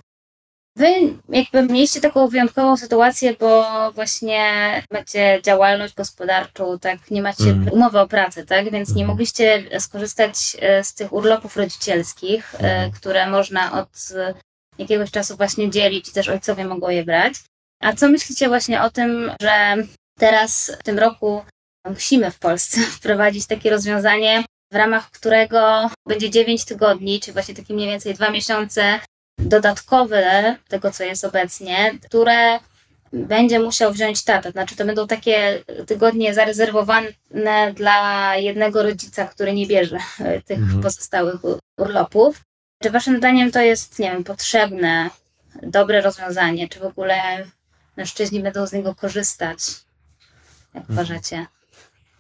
[0.76, 0.88] Wy
[1.30, 4.44] jakby mieliście taką wyjątkową sytuację, bo właśnie
[4.92, 7.74] macie działalność gospodarczą, tak, nie macie Mhm.
[7.74, 9.08] umowy o pracę, tak, więc nie Mhm.
[9.08, 12.92] mogliście skorzystać e, z tych urlopów rodzicielskich, e, Mhm.
[12.92, 13.90] które można od
[14.78, 17.34] jakiegoś czasu właśnie dzielić i też ojcowie mogą je brać.
[17.82, 19.76] A co myślicie właśnie o tym, że
[20.20, 21.46] teraz w tym roku
[21.90, 27.74] musimy w Polsce wprowadzić takie rozwiązanie, w ramach którego będzie 9 tygodni, czy właśnie takie
[27.74, 29.00] mniej więcej dwa miesiące
[29.40, 32.60] dodatkowe tego, co jest obecnie, które
[33.14, 34.52] będzie musiał wziąć tata.
[34.52, 37.08] Znaczy, to będą takie tygodnie zarezerwowane
[37.76, 39.98] dla jednego rodzica, który nie bierze
[40.48, 40.82] tych Mhm.
[40.82, 41.42] pozostałych
[41.78, 42.42] urlopów.
[42.84, 45.10] Czy waszym zdaniem to jest, nie wiem, potrzebne,
[45.64, 46.70] dobre rozwiązanie?
[46.70, 47.16] Czy w ogóle
[47.98, 49.60] mężczyźni będą z niego korzystać?
[50.74, 51.00] Jak Mhm.
[51.00, 51.46] uważacie?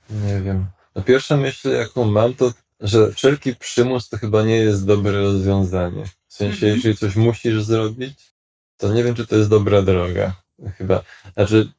[0.10, 0.66] Nie wiem.
[0.96, 6.04] No pierwsza myśl, jaką mam, to, że wszelki przymus to chyba nie jest dobre rozwiązanie.
[6.40, 8.34] Sensie, jeśli coś musisz zrobić,
[8.78, 10.36] to nie wiem, czy to jest dobra droga.
[10.78, 11.04] Chyba.
[11.34, 11.72] Znaczy,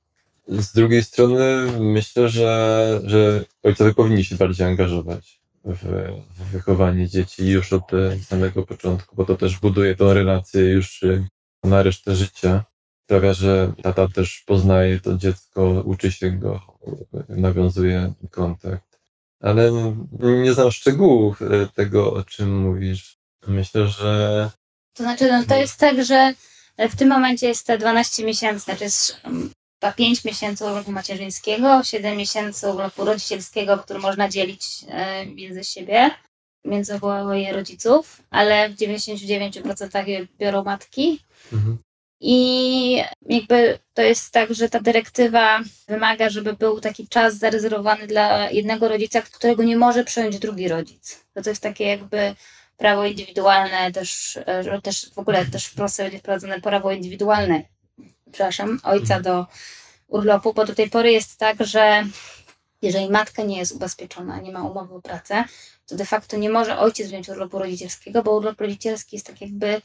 [0.49, 7.49] z drugiej strony myślę, że, że ojcowie powinni się bardziej angażować w, w wychowanie dzieci
[7.49, 11.27] już od e, samego początku, bo to też buduje tą relację już e,
[11.65, 12.65] na resztę życia.
[13.05, 16.61] Sprawia, że tata też poznaje to dziecko, uczy się go,
[17.29, 19.01] nawiązuje kontakt.
[19.41, 19.73] Ale
[20.21, 23.20] nie znam szczegółów e, tego, o czym mówisz.
[23.47, 24.51] Myślę, że
[24.95, 26.35] To znaczy, no, to jest tak, że
[26.79, 29.51] w tym momencie jest te 12 miesięcy, znaczy jest um,
[29.81, 36.11] chyba 5 miesięcy urlopu macierzyńskiego, 7 miesięcy urlopu rodzicielskiego, który można dzielić e, między siebie,
[36.65, 41.21] między oboje rodziców, ale w 99% je biorą matki.
[41.53, 41.79] mhm.
[42.23, 48.51] I jakby to jest tak, że ta dyrektywa wymaga, żeby był taki czas zarezerwowany dla
[48.51, 51.25] jednego rodzica, którego nie może przejąć drugi rodzic.
[51.35, 52.35] To, to jest takie jakby
[52.81, 57.63] prawo indywidualne, też, e, też w ogóle też w Polsce będzie wprowadzone prawo indywidualne,
[58.33, 59.47] przepraszam, ojca do
[60.09, 62.05] urlopu, bo do tej pory jest tak, że
[62.83, 65.45] jeżeli matka nie jest ubezpieczona, nie ma umowy o pracę,
[65.87, 69.83] to de facto nie może ojciec wziąć urlopu rodzicielskiego, bo urlop rodzicielski jest tak jakby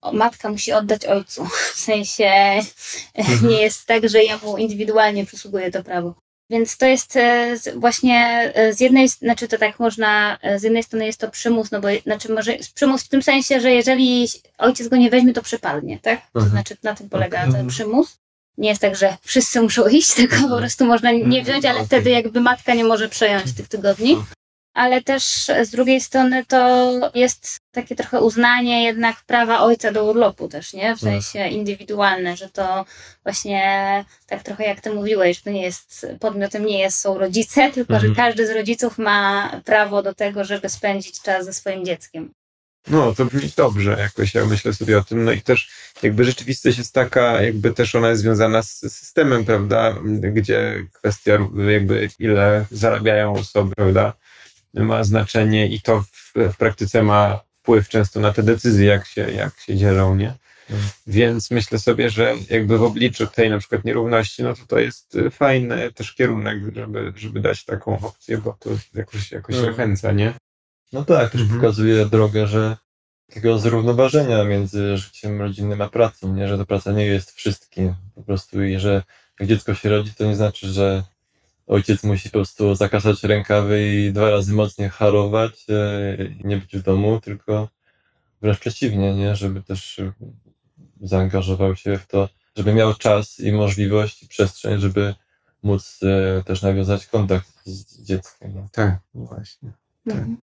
[0.00, 1.44] o, matka musi oddać ojcu.
[1.74, 2.60] W sensie
[3.48, 6.14] nie jest tak, że jemu indywidualnie przysługuje to prawo.
[6.50, 10.82] Więc to jest e, właśnie e, z jednej, znaczy to tak można, e, z jednej
[10.82, 14.88] strony jest to przymus, no bo znaczy może przymus w tym sensie, że jeżeli ojciec
[14.88, 16.20] go nie weźmie, to przypadnie, tak?
[16.20, 16.50] To Mhm.
[16.50, 17.52] znaczy na tym polega Okej.
[17.52, 18.18] ten przymus.
[18.58, 20.60] Nie jest tak, że wszyscy muszą iść, tylko po Mhm.
[20.60, 21.86] prostu można nie wziąć, ale Okej.
[21.86, 24.16] wtedy jakby matka nie może przejąć tych tygodni.
[24.74, 25.24] Ale też
[25.64, 30.96] z drugiej strony to jest takie trochę uznanie jednak prawa ojca do urlopu też, nie?
[30.96, 31.10] W Tak.
[31.10, 32.84] sensie indywidualne, że to
[33.22, 37.94] właśnie tak trochę jak ty mówiłeś, to nie jest, podmiotem nie jest, są rodzice, tylko
[37.94, 38.10] Mhm.
[38.14, 42.30] że każdy z rodziców ma prawo do tego, żeby spędzić czas ze swoim dzieckiem.
[42.90, 45.24] No, to brzmi dobrze jakoś, ja myślę sobie o tym.
[45.24, 45.70] No i też
[46.02, 49.94] jakby rzeczywistość jest taka, jakby też ona jest związana z systemem, prawda,
[50.32, 54.12] gdzie kwestia jakby ile zarabiają osoby, prawda,
[54.74, 59.30] ma znaczenie i to w, w praktyce ma wpływ często na te decyzje, jak się,
[59.32, 60.34] jak się dzielą, nie?
[60.70, 60.88] Mhm.
[61.06, 65.14] Więc myślę sobie, że jakby w obliczu tej na przykład nierówności, no to to jest
[65.14, 69.74] y, fajny też kierunek, żeby, żeby dać taką opcję, bo to jakoś, jakoś Mhm.
[69.74, 70.34] zachęca, nie?
[70.92, 71.60] No tak, też Mhm.
[71.60, 72.76] pokazuje drogę, że
[73.28, 76.48] takiego zrównoważenia między życiem rodzinnym a pracą, nie?
[76.48, 77.94] że ta praca nie jest wszystkim.
[78.14, 79.02] Po prostu i że
[79.40, 81.02] jak dziecko się rodzi, to nie znaczy, że
[81.68, 86.76] ojciec musi po prostu zakasać rękawy i dwa razy mocniej harować e, i nie być
[86.76, 87.68] w domu, tylko
[88.42, 89.36] wręcz przeciwnie, nie?
[89.36, 90.00] żeby też
[91.00, 95.14] zaangażował się w to, żeby miał czas i możliwość i przestrzeń, żeby
[95.62, 98.52] móc e, też nawiązać kontakt z dzieckiem.
[98.54, 98.68] no.
[98.72, 99.72] Tak, właśnie.
[100.06, 100.16] Tak.
[100.16, 100.36] Mhm.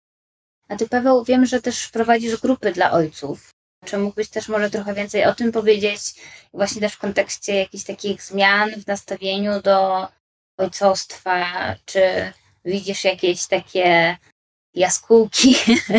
[0.67, 3.53] A ty, Paweł, wiem, że też prowadzisz grupy dla ojców.
[3.85, 6.01] Czy mógłbyś też może trochę więcej o tym powiedzieć,
[6.53, 10.07] właśnie też w kontekście jakichś takich zmian w nastawieniu do
[10.57, 11.45] ojcostwa?
[11.85, 12.01] Czy
[12.65, 14.17] widzisz jakieś takie
[14.75, 15.55] jaskółki,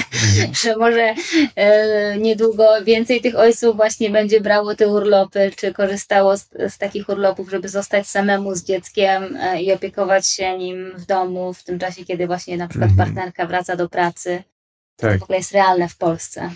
[0.62, 1.14] że może
[1.56, 7.08] e, niedługo więcej tych ojców właśnie będzie brało te urlopy, czy korzystało z, z takich
[7.08, 11.78] urlopów, żeby zostać samemu z dzieckiem e, i opiekować się nim w domu w tym
[11.78, 13.08] czasie, kiedy właśnie na przykład Mhm.
[13.08, 14.42] partnerka wraca do pracy.
[14.96, 15.20] Tak.
[15.20, 16.50] w ogóle jest realne w Polsce.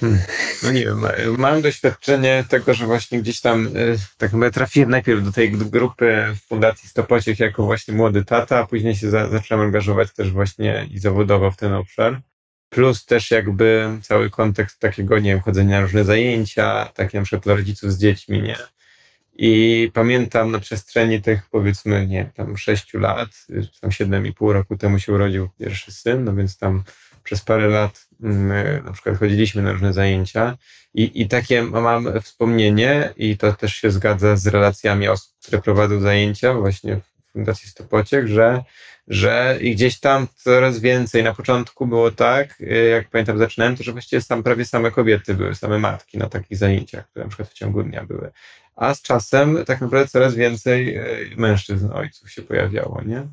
[0.62, 1.06] No nie wiem,
[1.38, 6.26] mam doświadczenie tego, że właśnie gdzieś tam y, tak naprawdę trafiłem najpierw do tej grupy
[6.36, 10.88] w Fundacji Stopociech jako właśnie młody tata, a później się za, zacząłem angażować też właśnie
[10.90, 12.20] i zawodowo w ten obszar.
[12.70, 17.44] Plus też jakby cały kontekst takiego, nie wiem, chodzenia na różne zajęcia, takie na przykład
[17.44, 18.56] dla rodziców z dziećmi, nie?
[19.38, 23.28] I pamiętam na przestrzeni tych powiedzmy, nie tam sześciu lat,
[23.80, 26.82] tam siedem i pół roku temu się urodził pierwszy syn, no więc tam
[27.22, 30.58] przez parę lat my na przykład chodziliśmy na różne zajęcia
[30.94, 36.00] i, i takie mam wspomnienie i to też się zgadza z relacjami osób, które prowadzą
[36.00, 38.62] zajęcia właśnie w Fundacji Stopociek, że,
[39.08, 41.22] że i gdzieś tam coraz więcej.
[41.22, 45.54] Na początku było tak, jak pamiętam zaczynałem, to że właściwie tam prawie same kobiety były,
[45.54, 48.30] same matki na takich zajęciach, które na przykład w ciągu dnia były.
[48.78, 51.04] A z czasem tak naprawdę coraz więcej e,
[51.36, 53.26] mężczyzn, ojców się pojawiało, nie?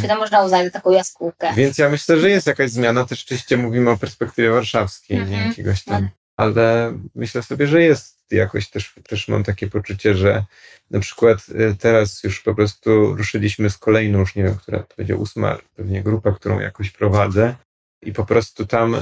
[0.00, 1.54] Czy to można uznać za taką jaskółkę?
[1.54, 3.04] Więc ja myślę, że jest jakaś zmiana.
[3.04, 5.48] Też oczywiście mówimy o perspektywie warszawskiej, nie Mhm.
[5.48, 6.02] jakiegoś tam.
[6.02, 6.08] No.
[6.36, 10.44] Ale myślę sobie, że jest jakoś też, też mam takie poczucie, że
[10.90, 14.94] na przykład y, teraz już po prostu ruszyliśmy z kolejną, już nie wiem, która to
[14.96, 17.54] będzie ósma pewnie grupa, którą jakoś prowadzę.
[18.02, 18.96] I po prostu tam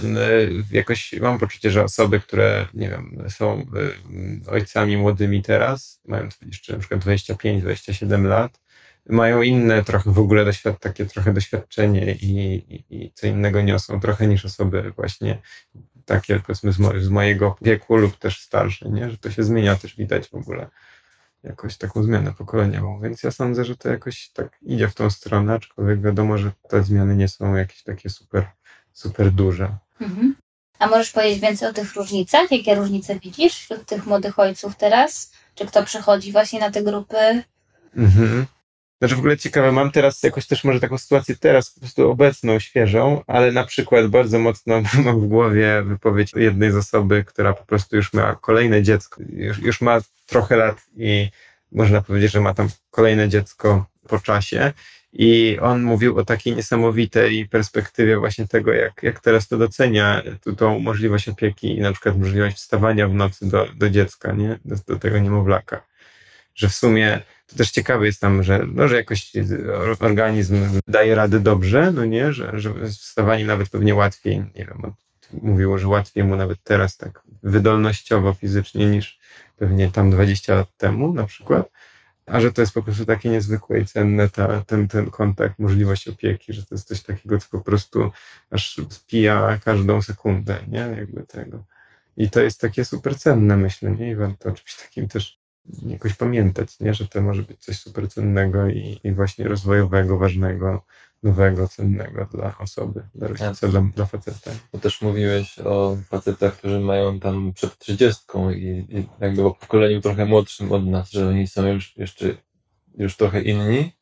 [0.73, 3.67] jakoś mam poczucie, że osoby, które, nie wiem, są
[4.47, 8.61] y, ojcami młodymi teraz, mają jeszcze na przykład 25-27 lat,
[9.09, 14.01] mają inne trochę w ogóle doświad- takie trochę doświadczenie i, i, i co innego niosą
[14.01, 15.39] trochę niż osoby właśnie
[16.05, 19.11] takie powiedzmy z, mo- z mojego wieku lub też starsze, nie?
[19.11, 20.69] że to się zmienia też widać w ogóle
[21.43, 25.55] jakoś taką zmianę pokoleniową, więc ja sądzę, że to jakoś tak idzie w tą stronę,
[25.55, 28.47] aczkolwiek wiadomo, że te zmiany nie są jakieś takie super,
[28.93, 29.77] super duże.
[30.01, 30.35] Mhm.
[30.79, 32.51] A możesz powiedzieć więcej o tych różnicach?
[32.51, 35.33] Jakie różnice widzisz wśród tych młodych ojców teraz?
[35.55, 37.43] Czy kto przychodzi właśnie na te grupy?
[37.97, 38.47] Mhm.
[38.99, 42.59] Znaczy w ogóle ciekawe, mam teraz jakoś też może taką sytuację teraz po prostu obecną,
[42.59, 47.65] świeżą, ale na przykład bardzo mocno mam w głowie wypowiedź jednej z osoby, która po
[47.65, 51.29] prostu już miała kolejne dziecko, już, już ma trochę lat i
[51.73, 54.73] można powiedzieć, że ma tam kolejne dziecko po czasie.
[55.13, 60.57] I on mówił o takiej niesamowitej perspektywie właśnie tego, jak, jak teraz to docenia, tu,
[60.57, 64.59] tą możliwość opieki i na przykład możliwość wstawania w nocy do, do dziecka, nie?
[64.65, 65.83] Do, do tego niemowlaka.
[66.55, 69.33] Że w sumie to też ciekawe jest tam, że, no, że jakoś
[70.01, 74.93] organizm daje rady dobrze, no nie, że, że wstawanie nawet pewnie łatwiej, nie wiem,
[75.33, 79.19] mówiło, że łatwiej mu nawet teraz tak wydolnościowo, fizycznie niż
[79.57, 81.71] pewnie tam 20 lat temu na przykład,
[82.27, 86.09] a że to jest po prostu takie niezwykłe i cenne ta, ten, ten kontakt, możliwość
[86.09, 88.11] opieki, że to jest coś takiego, co po prostu
[88.51, 91.65] aż spija każdą sekundę, nie, jakby tego.
[92.17, 95.39] I to jest takie super cenne, myślę, nie, i warto czymś takim też
[95.87, 96.95] jakoś pamiętać, nie?
[96.95, 100.85] że to może być coś super cennego i, i właśnie rozwojowego, ważnego,
[101.23, 104.51] nowego, cennego dla osoby, dla rodzica, dla, dla faceta.
[104.73, 108.23] Bo też mówiłeś o facetach, którzy mają tam przed 30
[108.55, 112.35] i, i jakby o pokoleniu trochę młodszym od nas, że oni są już jeszcze
[112.99, 113.93] już trochę inni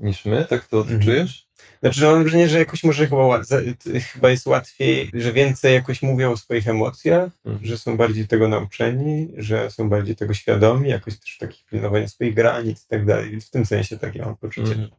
[0.00, 1.00] niż my, tak to Mhm.
[1.02, 1.46] czujesz?
[1.80, 3.40] Znaczy, że mam wrażenie, że jakoś może chyba,
[4.12, 7.66] chyba jest łatwiej, że więcej jakoś mówią o swoich emocjach, Mhm.
[7.66, 12.34] że są bardziej tego nauczeni, że są bardziej tego świadomi, jakoś też takich pilnowania swoich
[12.34, 14.88] granic i tak dalej, więc w tym sensie takie mam poczucie, Mhm.
[14.88, 14.96] że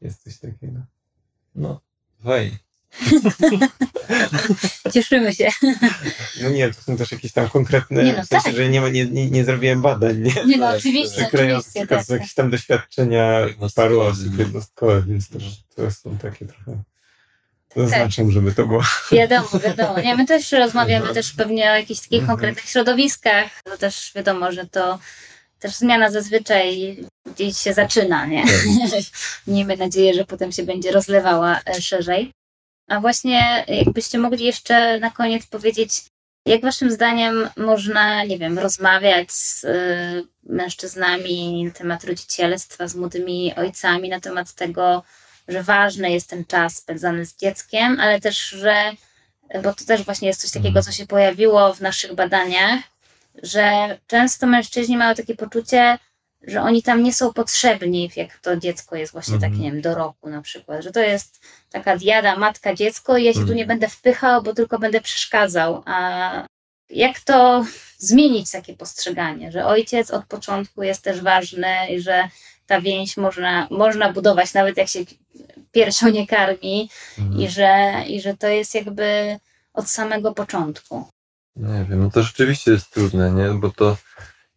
[0.00, 0.80] jest coś takiego.
[1.54, 1.80] No,
[2.24, 2.58] fajnie.
[4.94, 5.48] Cieszymy się.
[6.42, 8.56] No nie, to są też jakieś tam konkretne, Nie no, w sensie, tak.
[8.56, 10.32] że nie, ma- nie, nie, nie zrobiłem badań, nie?
[10.46, 11.80] Nie no, Tak, oczywiście, oczywiście.
[11.80, 13.40] tylko Tak, z jakieś tam doświadczenia
[13.74, 15.42] paru osób jednostkowe, więc też
[15.76, 16.82] to są takie trochę...
[17.68, 17.88] Tak.
[17.88, 18.82] Zaznaczam, żeby to było.
[19.12, 20.00] Wiadomo, wiadomo.
[20.00, 22.38] Nie, my też rozmawiamy też pewnie o jakichś takich Mhm.
[22.38, 23.50] konkretnych środowiskach.
[23.64, 24.98] To też wiadomo, że to
[25.60, 26.96] też zmiana zazwyczaj
[27.34, 28.44] gdzieś się zaczyna, nie?
[29.46, 32.32] Miejmy nadzieję, że potem się będzie rozlewała e, szerzej.
[32.88, 35.90] A właśnie jakbyście mogli jeszcze na koniec powiedzieć,
[36.46, 43.54] jak waszym zdaniem można, nie wiem, rozmawiać z y, mężczyznami na temat rodzicielstwa, z młodymi
[43.56, 45.02] ojcami, na temat tego,
[45.48, 48.92] że ważny jest ten czas spędzany z dzieckiem, ale też, że,
[49.62, 52.80] bo to też właśnie jest coś takiego, co się pojawiło w naszych badaniach,
[53.42, 55.98] że często mężczyźni mają takie poczucie,
[56.42, 59.52] że oni tam nie są potrzebni, jak to dziecko jest właśnie Mhm.
[59.52, 63.24] takie, nie wiem, do roku na przykład, że to jest taka diada matka dziecko i
[63.24, 65.82] ja się tu nie będę wpychał, bo tylko będę przeszkadzał.
[65.86, 66.46] A
[66.90, 67.64] jak to
[67.98, 72.28] zmienić takie postrzeganie, że ojciec od początku jest też ważny i że
[72.66, 75.00] ta więź można, można budować nawet jak się
[75.72, 76.90] piersią nie karmi
[77.38, 79.38] i że, i że to jest jakby
[79.74, 81.08] od samego początku.
[81.56, 83.48] Nie wiem, no to rzeczywiście jest trudne, nie?
[83.48, 83.96] Bo to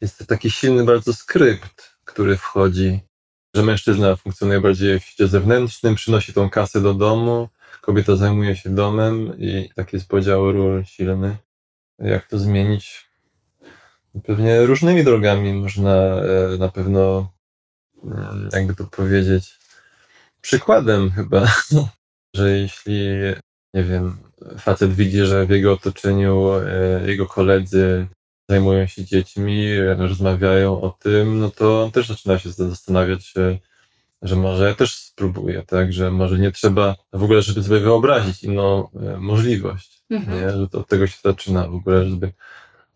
[0.02, 3.00] jest taki silny bardzo skrypt, który wchodzi
[3.56, 7.50] że mężczyzna funkcjonuje bardziej w świecie zewnętrznym, przynosi tą kasę do domu,
[7.82, 11.38] kobieta zajmuje się domem i taki jest podział ról silny.
[12.00, 13.12] Jak to zmienić?
[14.24, 17.32] Pewnie różnymi drogami można e, na pewno,
[18.04, 19.60] mm, jakby to powiedzieć,
[20.42, 21.48] przykładem chyba,
[22.36, 23.08] że jeśli,
[23.74, 24.18] nie wiem,
[24.58, 28.08] facet widzi, że w jego otoczeniu e, jego koledzy
[28.52, 33.58] zajmują się dziećmi, rozmawiają o tym, no to on też zaczyna się zastanawiać, e,
[34.22, 38.44] że może ja też spróbuję, tak, że może nie trzeba w ogóle, żeby sobie wyobrazić
[38.44, 40.38] inną e, możliwość, Mhm.
[40.42, 40.52] nie?
[40.52, 42.34] że to od tego się zaczyna w ogóle, żeby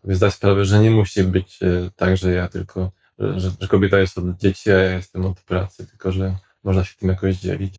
[0.02, 3.68] sobie zdać sprawę, że nie musi być e, tak, że ja tylko, że, że, że
[3.68, 7.36] kobieta jest od dzieci, a ja jestem od pracy, tylko że można się tym jakoś
[7.36, 7.74] dzielić.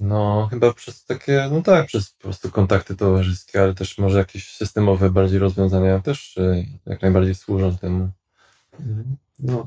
[0.00, 4.56] No, chyba przez takie, no tak, przez po prostu kontakty towarzyskie, ale też może jakieś
[4.56, 8.10] systemowe bardziej rozwiązania też e, jak najbardziej służą temu.
[9.38, 9.66] No.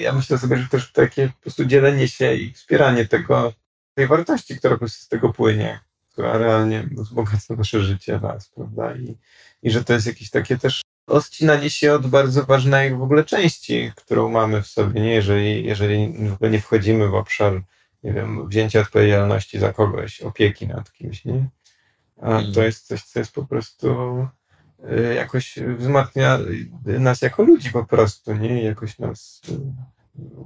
[0.00, 3.52] Ja myślę sobie, że też takie po prostu dzielenie się i wspieranie tego,
[3.94, 5.80] tej wartości, która po prostu z tego płynie,
[6.12, 8.94] która realnie wzbogaca nasze życie raz, prawda?
[8.94, 9.16] I,
[9.62, 13.92] I że to jest jakieś takie też odcinanie się od bardzo ważnej w ogóle części,
[13.96, 15.14] którą mamy w sobie, nie?
[15.14, 17.62] Jeżeli, jeżeli w ogóle nie wchodzimy w obszar,
[18.04, 21.48] nie wiem, wzięcia odpowiedzialności za kogoś, opieki nad kimś, nie?
[22.16, 22.66] A to Mhm.
[22.66, 23.88] jest coś, co jest po prostu
[24.92, 26.38] y, jakoś wzmacnia
[26.84, 28.62] nas jako ludzi po prostu, nie?
[28.62, 29.58] I Jakoś nas y,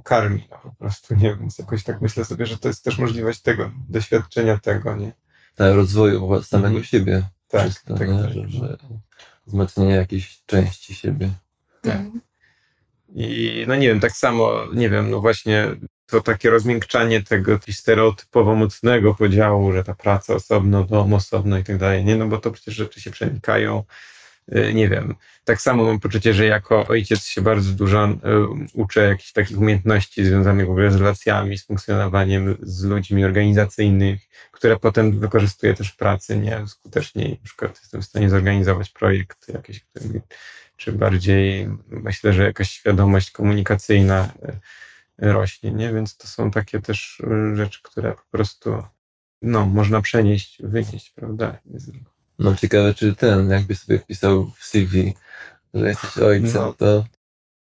[0.03, 1.35] karmi no, po prostu, nie?
[1.35, 5.11] Więc jakoś tak myślę sobie, że to jest też możliwość tego, doświadczenia tego, nie?
[5.55, 6.83] Tak, rozwoju samego Mhm.
[6.83, 7.23] siebie.
[7.47, 8.23] Tak, to, tak, nie?
[8.23, 8.33] tak.
[8.33, 8.77] Że, że
[9.47, 11.29] wzmocnienie jakiejś części siebie.
[11.81, 12.01] Tak.
[13.15, 15.67] I no nie wiem, tak samo, nie wiem, no właśnie
[16.07, 21.77] to takie rozmiękczanie tego stereotypowo mocnego podziału, że ta praca osobno, dom osobno i tak
[21.77, 22.15] dalej, nie?
[22.15, 23.83] No bo to przecież rzeczy się przenikają.
[24.55, 25.15] Y, Nie wiem.
[25.43, 28.17] Tak samo mam poczucie, że jako ojciec się bardzo dużo y,
[28.73, 34.79] uczę jakichś takich umiejętności związanych w ogóle z relacjami, z funkcjonowaniem z ludźmi organizacyjnych, które
[34.79, 36.67] potem wykorzystuję też w pracy, nie?
[36.67, 37.29] Skuteczniej.
[37.29, 39.85] Na przykład jestem w stanie zorganizować projekt jakiś,
[40.77, 44.29] czy bardziej myślę, że jakaś świadomość komunikacyjna
[45.17, 45.93] rośnie, nie?
[45.93, 48.83] Więc to są takie też y, rzeczy, które po prostu
[49.41, 51.57] no, można przenieść, wynieść, prawda?
[52.39, 55.13] No ciekawe, czy ten, jakby sobie wpisał w CV,
[55.73, 56.73] że jesteś ojcem, No.
[56.73, 57.05] to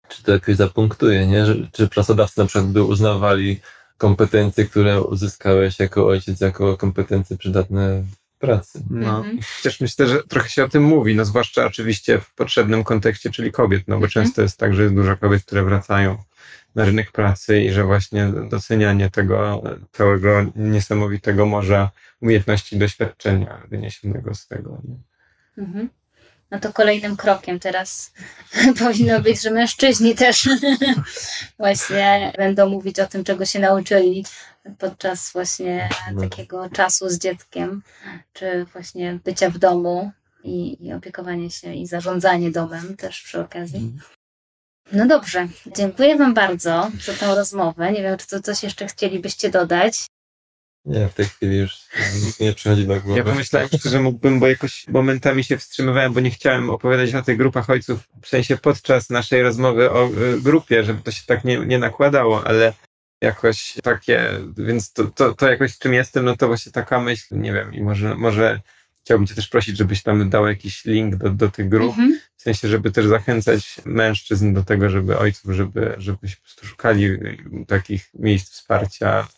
[0.08, 1.46] czy to jakoś zapunktuje, nie?
[1.46, 3.60] Że, czy pracodawcy na przykład by uznawali
[3.98, 8.82] kompetencje, które uzyskałeś jako ojciec, jako kompetencje przydatne w pracy.
[8.90, 9.38] No, Mhm.
[9.62, 13.52] też myślę, że trochę się o tym mówi, no zwłaszcza oczywiście w potrzebnym kontekście, czyli
[13.52, 14.10] kobiet, no bo Mhm.
[14.10, 16.18] często jest tak, że jest dużo kobiet, które wracają
[16.74, 19.62] na rynek pracy i że właśnie docenianie tego
[19.92, 21.90] całego niesamowitego morza
[22.20, 24.82] umiejętności doświadczenia wyniesionego z tego.
[25.58, 25.88] Mhm.
[26.50, 28.12] No to kolejnym krokiem teraz
[28.78, 30.48] powinno być, że mężczyźni też
[31.58, 34.24] właśnie będą mówić o tym, czego się nauczyli
[34.78, 36.20] podczas właśnie No.
[36.20, 37.82] takiego czasu z dzieckiem,
[38.32, 40.12] czy właśnie bycia w domu
[40.44, 43.98] i, i opiekowanie się i zarządzanie domem też przy okazji.
[44.92, 47.92] No dobrze, dziękuję Wam bardzo za tę rozmowę.
[47.92, 50.06] Nie wiem, czy to coś jeszcze chcielibyście dodać.
[50.84, 51.76] Nie, w tej chwili już
[52.24, 53.18] nic nie przychodzi do głowy.
[53.18, 57.36] Ja pomyślałem, że mógłbym, bo jakoś momentami się wstrzymywałem, bo nie chciałem opowiadać o tych
[57.36, 61.58] grupach ojców, w sensie podczas naszej rozmowy o y, grupie, żeby to się tak nie,
[61.58, 62.72] nie nakładało, ale
[63.20, 67.52] jakoś takie, więc to, to, to jakoś czym jestem, no to właśnie taka myśl, nie
[67.52, 68.60] wiem, i może, może
[69.04, 72.20] chciałbym cię też prosić, żebyś tam dał jakiś link do, do tych grup, Mhm.
[72.36, 76.66] w sensie, żeby też zachęcać mężczyzn do tego, żeby ojców, żeby, żeby się po prostu
[76.66, 77.38] szukali y,
[77.68, 79.28] takich miejsc wsparcia,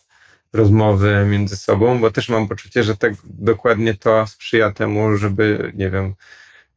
[0.53, 5.89] rozmowy między sobą, bo też mam poczucie, że tak dokładnie to sprzyja temu, żeby, nie
[5.89, 6.15] wiem,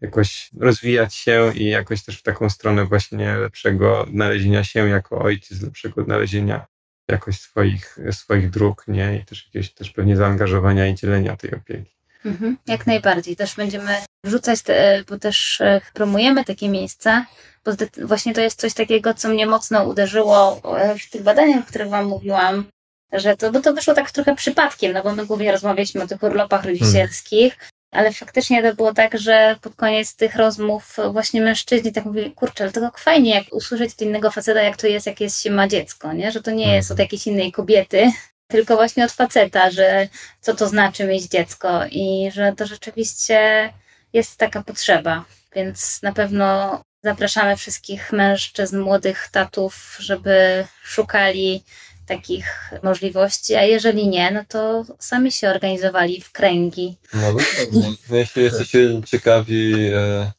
[0.01, 5.63] jakoś rozwijać się i jakoś też w taką stronę właśnie lepszego znalezienia się jako ojciec,
[5.63, 6.67] lepszego znalezienia
[7.09, 9.19] jakoś swoich, swoich dróg, nie?
[9.23, 11.98] I też jakiegoś też pewnie zaangażowania i dzielenia tej opieki.
[12.25, 13.37] Mhm, jak najbardziej.
[13.37, 17.27] Też będziemy wrzucać, te, bo też e, promujemy takie miejsca,
[17.65, 17.73] bo
[18.07, 21.89] właśnie to jest coś takiego, co mnie mocno uderzyło e, w tych badaniach, o których
[21.89, 22.65] Wam mówiłam,
[23.13, 26.23] że to, bo to wyszło tak trochę przypadkiem, no bo my głównie rozmawialiśmy o tych
[26.23, 27.59] urlopach rodzicielskich,
[27.91, 32.65] ale faktycznie to było tak, że pod koniec tych rozmów właśnie mężczyźni tak mówili, kurczę,
[32.65, 35.69] ale to fajnie, jak usłyszeć od innego faceta, jak to jest, jak jest się ma
[35.69, 36.33] dziecko, nie?
[36.33, 38.13] Że to nie jest od jakiejś innej kobiety,
[38.49, 40.09] tylko właśnie od faceta, że
[40.41, 43.73] co to znaczy mieć dziecko i że to rzeczywiście
[44.13, 45.25] jest taka potrzeba.
[45.55, 51.65] Więc na pewno zapraszamy wszystkich mężczyzn, młodych tatów, żeby szukali
[52.07, 56.97] takich możliwości, a jeżeli nie, no to sami się organizowali w kręgi.
[57.15, 57.97] No dokładnie.
[58.11, 60.33] No, jeśli jesteście ciekawi e,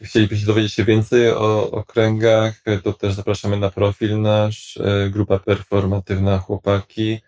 [0.00, 2.54] chcielibyście dowiedzieć się więcej o okręgach,
[2.84, 7.20] to też zapraszamy na profil nasz, e, grupa performatywna Chłopaki.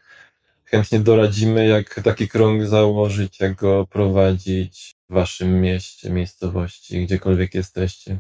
[0.71, 8.19] Chętnie doradzimy, jak taki krąg założyć, jak go prowadzić w waszym mieście, miejscowości, gdziekolwiek jesteście.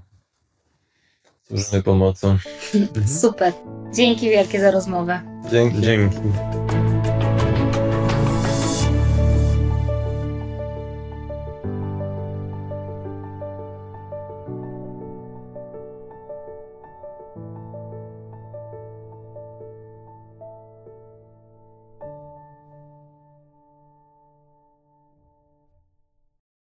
[1.48, 2.38] Służymy pomocą.
[3.20, 3.52] Super.
[3.94, 5.20] Dzięki wielkie za rozmowę.
[5.50, 5.80] Dzięki.
[5.80, 6.16] Dzięki.